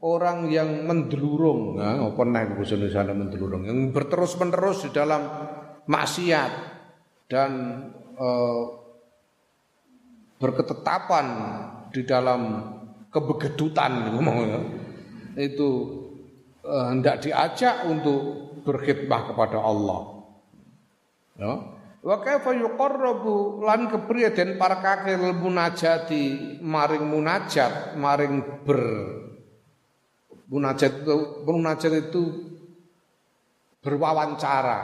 [0.02, 2.78] orang yang mendelurung, ya, apa naik bahasa
[3.10, 5.26] mendelurung, yang berterus menerus di dalam
[5.90, 6.52] maksiat
[7.26, 7.52] dan
[8.14, 8.64] eh,
[10.38, 11.28] berketetapan
[11.90, 12.42] di dalam
[13.10, 14.62] kebegedutan ngomongnya
[15.38, 15.70] itu
[16.62, 18.22] eh, hendak diajak untuk
[18.62, 20.00] berkhidmah kepada Allah.
[21.38, 21.54] Ya.
[22.06, 28.80] Wa kaifa yuqarrabu lan kepriye den parekake munajati maring munajat maring ber
[30.48, 32.24] Munajat itu munajat itu
[33.84, 34.80] berwawancara,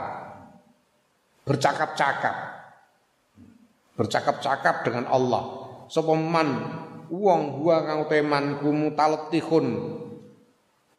[1.48, 2.36] bercakap-cakap.
[3.94, 5.42] Bercakap-cakap dengan Allah.
[5.88, 6.48] Sapa man
[7.12, 9.66] wong huwa kang teman kumutaltihun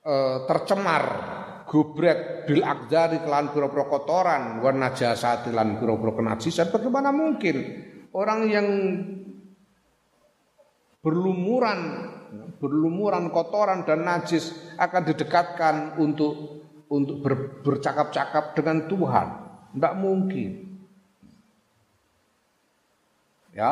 [0.05, 0.15] e,
[0.45, 1.03] tercemar
[1.65, 7.55] gobret bil akdari kelan pira-pira kotoran wan najasati lan pira-pira kenajisan bagaimana mungkin
[8.13, 8.67] orang yang
[11.01, 11.79] berlumuran
[12.59, 17.33] berlumuran kotoran dan najis akan didekatkan untuk untuk ber,
[17.65, 19.27] bercakap-cakap dengan Tuhan.
[19.75, 20.51] Tidak mungkin.
[23.55, 23.71] Ya.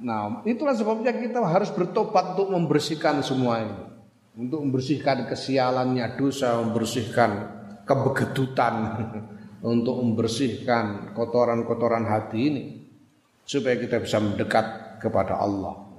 [0.00, 3.78] Nah, itulah sebabnya kita harus bertobat untuk membersihkan semua ini.
[4.40, 7.30] Untuk membersihkan kesialannya dosa, membersihkan
[7.84, 8.74] kebegedutan,
[9.74, 12.62] untuk membersihkan kotoran-kotoran hati ini
[13.44, 15.89] supaya kita bisa mendekat kepada Allah.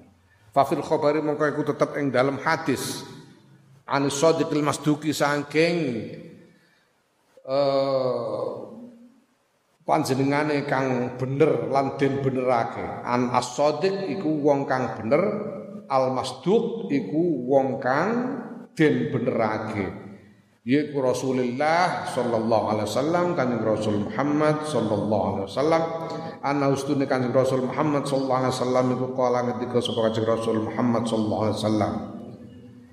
[0.52, 3.08] Fafil khobari mongko iku tetep ing dalam hadis.
[3.88, 5.76] An sadiqil masduki saking
[7.48, 8.50] eh
[9.88, 12.84] panjenengane kang bener lan den benerake.
[13.08, 15.24] An as-sadiq iku wong kang bener
[15.88, 18.10] al masduq iku wong kang
[18.76, 20.11] den benerake
[20.62, 25.84] yaiku Rasulullah sallallahu alaihi wasallam kanjeng Rasul Muhammad sallallahu alaihi wasallam.
[26.42, 31.04] Ana ustune kanjeng Rasul Muhammad sallallahu alaihi wasallam iku kala ngendika sapa kanjeng Rasul Muhammad
[31.10, 31.94] sallallahu alaihi wasallam.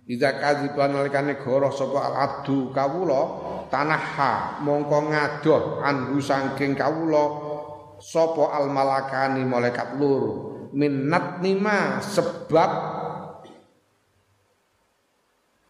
[0.08, 3.22] Iza kadziban nalikane goroh sapa abdu kawula
[3.68, 7.24] tanaha mongko ngadoh anhu saking kawula
[8.00, 12.70] sapa al malakani malaikat lur minat nima sebab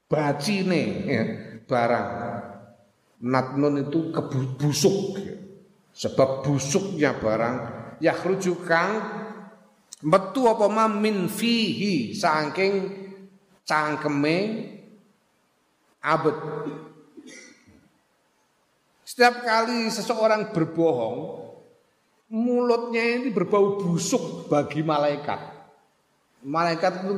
[0.07, 1.23] bacine ya,
[1.69, 2.09] barang
[3.29, 5.21] natnun itu kebusuk
[5.93, 7.57] sebab busuknya barang
[8.01, 8.91] yakhruju kang
[10.03, 13.07] metu apa min fihi saking
[13.69, 14.37] cangkeme
[16.01, 16.37] abet.
[19.05, 21.17] Setiap kali seseorang berbohong,
[22.31, 25.59] mulutnya ini berbau busuk bagi malaikat.
[26.47, 27.15] Malaikat itu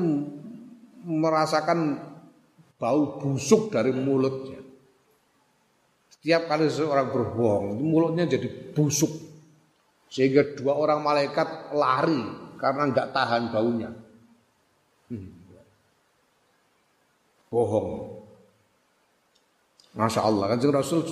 [1.05, 2.10] merasakan
[2.81, 4.65] bau busuk dari mulutnya.
[6.17, 9.13] Setiap kali seseorang berbohong, mulutnya jadi busuk.
[10.09, 12.25] Sehingga dua orang malaikat lari
[12.57, 13.93] karena nggak tahan baunya.
[15.13, 15.41] Hmm
[17.51, 18.23] bohong.
[19.91, 21.03] Masya Allah kanjeng Rasul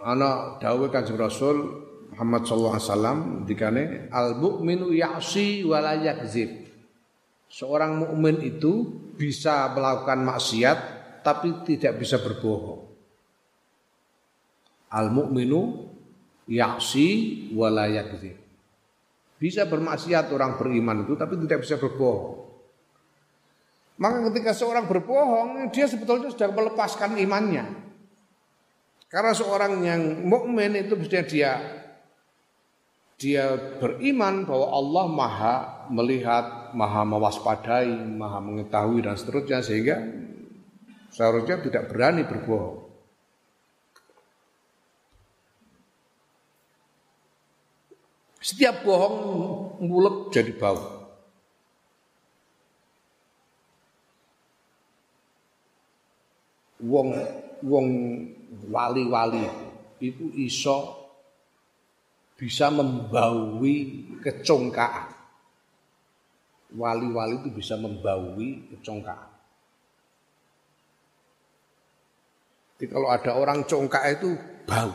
[0.00, 1.84] anak dawe kanjeng Rasul
[2.16, 6.65] Muhammad sallallahu alaihi wasallam dikane al mukminu ya'si wa la yakzib.
[7.56, 8.84] Seorang mukmin itu
[9.16, 10.78] bisa melakukan maksiat
[11.24, 12.84] tapi tidak bisa berbohong.
[14.92, 15.88] Al mukminu
[16.44, 17.08] ya'si
[17.56, 18.36] wa la yakzib.
[19.40, 22.44] Bisa bermaksiat orang beriman itu tapi tidak bisa berbohong.
[23.96, 27.64] Maka ketika seorang berbohong, dia sebetulnya sudah melepaskan imannya.
[29.08, 31.56] Karena seorang yang mukmin itu bisa dia
[33.16, 35.56] dia beriman bahwa Allah Maha
[35.88, 40.00] melihat, Maha mewaspadai, Maha mengetahui dan seterusnya sehingga
[41.12, 42.86] seharusnya tidak berani berbohong.
[48.40, 49.16] Setiap bohong
[49.82, 50.96] mulut jadi bau.
[56.86, 57.08] wong
[57.64, 57.86] wong
[58.70, 59.42] wali-wali
[59.98, 61.08] itu iso
[62.36, 65.15] bisa membaui kecongkaan.
[66.76, 69.36] Wali-wali itu bisa membaui kecongkaan.
[72.76, 74.36] Jadi kalau ada orang congkak itu
[74.68, 74.92] bau.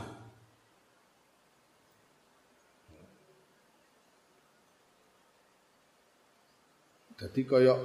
[7.17, 7.79] Jadi koyok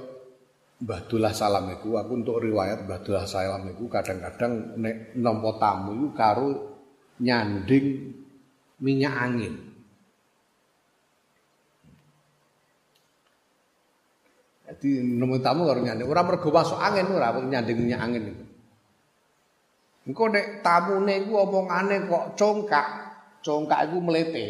[0.77, 5.97] Mbah Dullah Salam itu aku untuk riwayat Mbah Dullah Salam itu kadang-kadang nek nampa tamu
[5.97, 6.47] itu karo
[7.17, 8.13] nyanding
[8.81, 9.66] minyak angin.
[14.67, 18.45] Jadi nemu tamu karo nyanding, ora mergo masuk angin ora nyanding minyak angin itu.
[20.11, 22.87] Engko nek tamune iku omongane kok congkak,
[23.43, 24.47] congkak iku melete.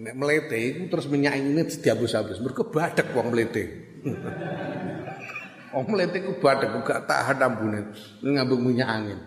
[0.00, 2.40] Nek melete iku terus minyak ini dihabis-habis.
[2.40, 3.64] Mergo badhek wong melete.
[5.70, 7.94] Om meletik ku badek gak tahan ambune
[8.26, 9.20] ngambung minyak angin.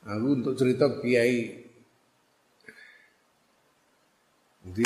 [0.00, 1.68] Aku untuk cerita Kiai
[4.60, 4.84] Jadi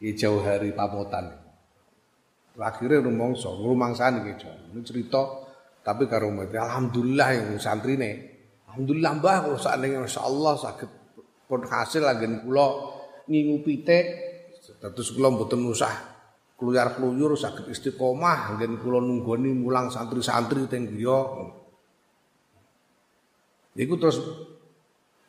[0.00, 1.28] Kiai Jauhari Pamotan.
[2.56, 4.72] Akhirnya rumongso, ngrumangsani Kiai Jauhari.
[4.72, 5.20] Ini cerita
[5.84, 8.16] tapi karo alhamdulillah yang santri nih.
[8.72, 10.90] Alhamdulillah mbah kalau saat ini insya Allah sakit
[11.44, 12.68] pun hasil lagi kula
[13.26, 14.06] ngingu pitik
[14.78, 15.90] Dados kula mboten usah
[16.56, 20.88] kluyar-kluyur saged istiqomah ngen kula nunggoni mulang santri-santri teng.
[23.76, 24.20] Iku terus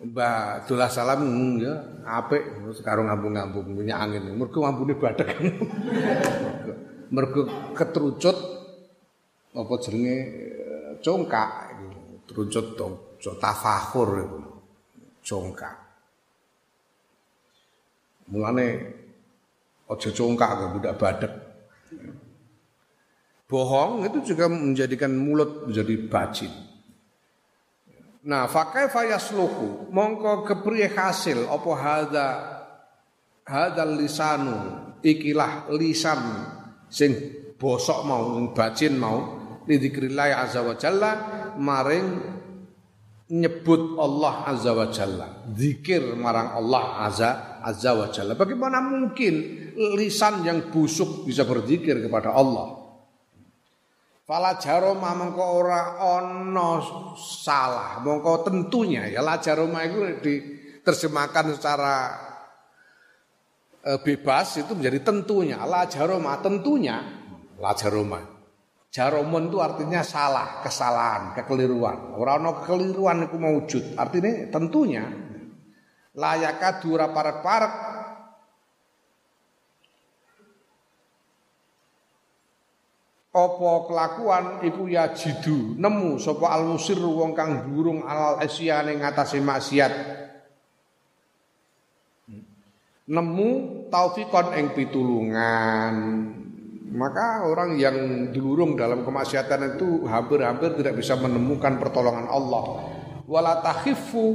[0.01, 1.21] Mbak Dolah Salam
[1.61, 2.41] ya apik
[2.81, 4.33] karo ngambung-ngambung minyak angin.
[4.33, 5.29] Mergo ngambune badhek.
[7.13, 7.45] Mergo
[7.77, 8.37] ketrucut
[9.51, 10.17] apa jenenge
[11.05, 11.49] congkak
[12.25, 14.39] trucut tafakhur itu.
[15.21, 15.75] Congkak.
[18.33, 18.67] Mulane
[19.91, 21.33] Ojo congkak ke budak badek.
[23.51, 26.70] Bohong itu juga menjadikan mulut menjadi bajin.
[28.22, 31.49] Nah, fakai fayasluhu mongko kepriye hasil?
[31.49, 32.27] Apa hadza?
[33.45, 34.57] Hadzal lisanu.
[35.02, 36.22] Ikilah lisan
[36.85, 37.18] sing
[37.57, 39.41] bosok mau bajin mau.
[39.65, 41.11] Lidzikrillah azza wa jalla
[41.57, 42.07] maring
[43.34, 45.27] nyebut Allah azza wa jalla.
[45.53, 47.30] Zikir marang Allah azza
[47.61, 48.34] Azza wa Jalla.
[48.34, 49.34] Bagaimana mungkin
[49.93, 52.80] lisan yang busuk bisa berzikir kepada Allah?
[54.22, 56.77] Fala jaroma mengko ora ono
[57.18, 61.95] salah, mengko tentunya ya la jaroma itu diterjemahkan secara
[63.81, 67.02] e, bebas itu menjadi tentunya la jaroma tentunya
[67.57, 68.41] la jaroma
[68.91, 72.11] Jaromun itu artinya salah, kesalahan, kekeliruan.
[72.11, 73.84] Orang no kekeliruan itu wujud.
[73.95, 75.07] Artinya tentunya
[76.11, 77.72] layak dura parek-parek
[83.31, 89.39] Apa kelakuan iku ya jidu nemu sapa al musir wong kang durung alal asyane ngatasé
[89.39, 89.93] maksiat?
[93.07, 93.49] Nemu
[93.87, 95.95] taufikon ing pitulungan.
[96.91, 102.83] Maka orang yang dilurung dalam kemaksiatan itu hampir-hampir tidak bisa menemukan pertolongan Allah.
[103.31, 104.27] Wala takhifu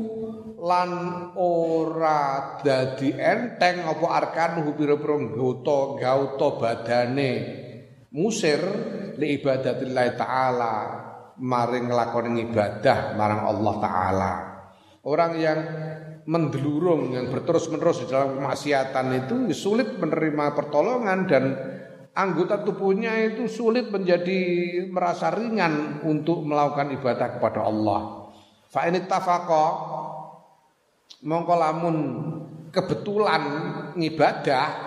[0.57, 0.91] lan
[1.37, 7.66] ora dadi enteng apa arkanuhu pira-pira gauta gauta badane
[8.17, 8.61] musir
[9.21, 10.75] li ibadatillah taala
[11.37, 14.33] maring nglakoni ibadah marang Allah taala.
[15.05, 15.61] Orang yang
[16.27, 21.45] mendelurung yang berterus-menerus di dalam kemaksiatan itu sulit menerima pertolongan dan
[22.17, 24.41] anggota tubuhnya itu sulit menjadi
[24.91, 28.33] merasa ringan untuk melakukan ibadah kepada Allah.
[28.67, 29.67] Fa ini tafaqa
[31.23, 31.97] mongko lamun
[32.75, 33.43] kebetulan
[33.95, 34.86] ngibadah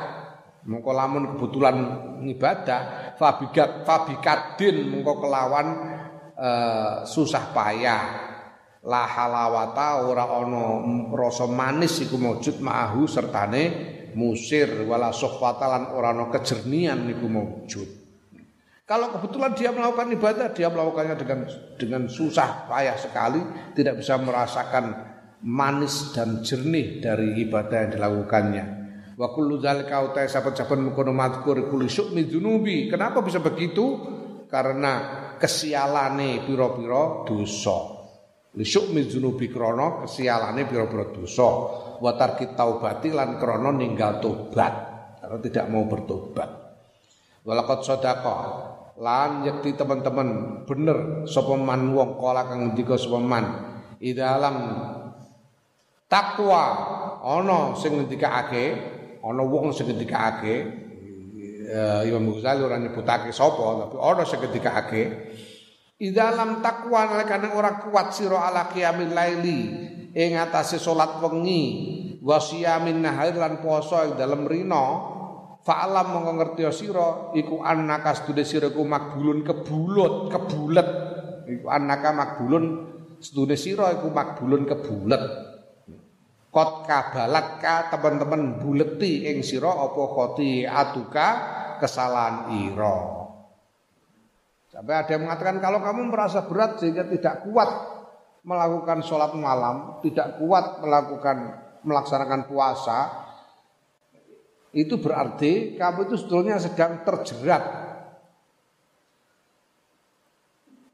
[0.68, 1.76] mongko lamun kebetulan
[2.24, 5.68] ngibadah fabikat fabikadin mongko kelawan
[6.36, 8.02] uh, susah payah
[8.88, 10.80] la halawata ora ana
[11.12, 13.64] rasa manis iku maujud ma'ahu sertane
[14.16, 18.00] musir wala sohfatalan orang kejernian niku mewujud.
[18.90, 21.40] Kalau kebetulan dia melakukan ibadah, dia melakukannya dengan
[21.78, 23.38] dengan susah payah sekali,
[23.78, 24.98] tidak bisa merasakan
[25.46, 28.79] manis dan jernih dari ibadah yang dilakukannya.
[29.20, 32.88] Wa kullu dzalika utai saben-saben mengkono madkur kulli syukmi dzunubi.
[32.88, 34.00] Kenapa bisa begitu?
[34.48, 34.92] Karena
[35.36, 38.00] kesialane pira-pira dosa.
[38.56, 41.48] Li syukmi dzunubi krana kesialane pira-pira dosa
[42.00, 44.74] wa tarki taubati lan krana ninggal tobat
[45.20, 46.50] karena tidak mau bertobat
[47.44, 48.38] walaqad sadaqa
[49.00, 53.46] lan yakti teman-teman bener sapa man wong kala kang ngendika sapa man
[54.00, 54.58] idalam
[56.08, 56.64] takwa
[57.20, 58.66] ana sing ngendikake
[59.20, 60.56] ana wong sing ngendikake
[61.70, 65.04] uh, Imam Ghazali ora nyebutake sapa tapi ana sing ngendikake
[66.00, 69.60] idalam takwa nalekane ora kuat sira ala qiyamil laili
[70.16, 71.64] ing atase salat wengi
[72.24, 74.84] wa siyamin nahar lan poso ing dalem rina
[75.60, 80.90] fa'alam mongko ngerti sira iku annaka sedune sira iku makbulun kebulut kebulet
[81.52, 82.66] iku annaka makbulun
[83.20, 85.49] sedune sira iku makbulun kebulet
[86.50, 91.28] kot kabalat ka teman-teman buleti ing sira apa khoti atuka
[91.78, 93.00] kesalahan ira
[94.70, 97.70] sampai ada yang mengatakan kalau kamu merasa berat sehingga tidak kuat
[98.44, 101.38] melakukan sholat malam, tidak kuat melakukan
[101.84, 103.00] melaksanakan puasa,
[104.72, 107.64] itu berarti kamu itu sebetulnya sedang terjerat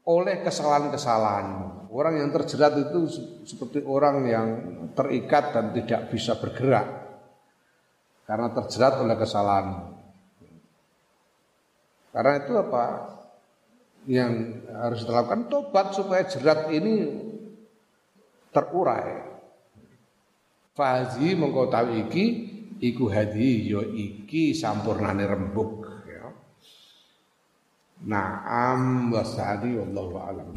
[0.06, 1.75] oleh kesalahan-kesalahan.
[1.96, 3.08] Orang yang terjerat itu
[3.48, 4.48] seperti orang yang
[4.92, 6.84] terikat dan tidak bisa bergerak
[8.28, 9.96] karena terjerat oleh kesalahan.
[12.12, 12.84] Karena itu apa?
[14.04, 14.32] Yang
[14.68, 17.16] harus dilakukan tobat supaya jerat ini
[18.52, 19.40] terurai.
[20.76, 22.24] Fahazi mengko iki
[22.76, 26.28] iku hadi yo ya iki sampurnane rembuk ya.
[28.04, 30.52] Naam wasadi wallahu a'lam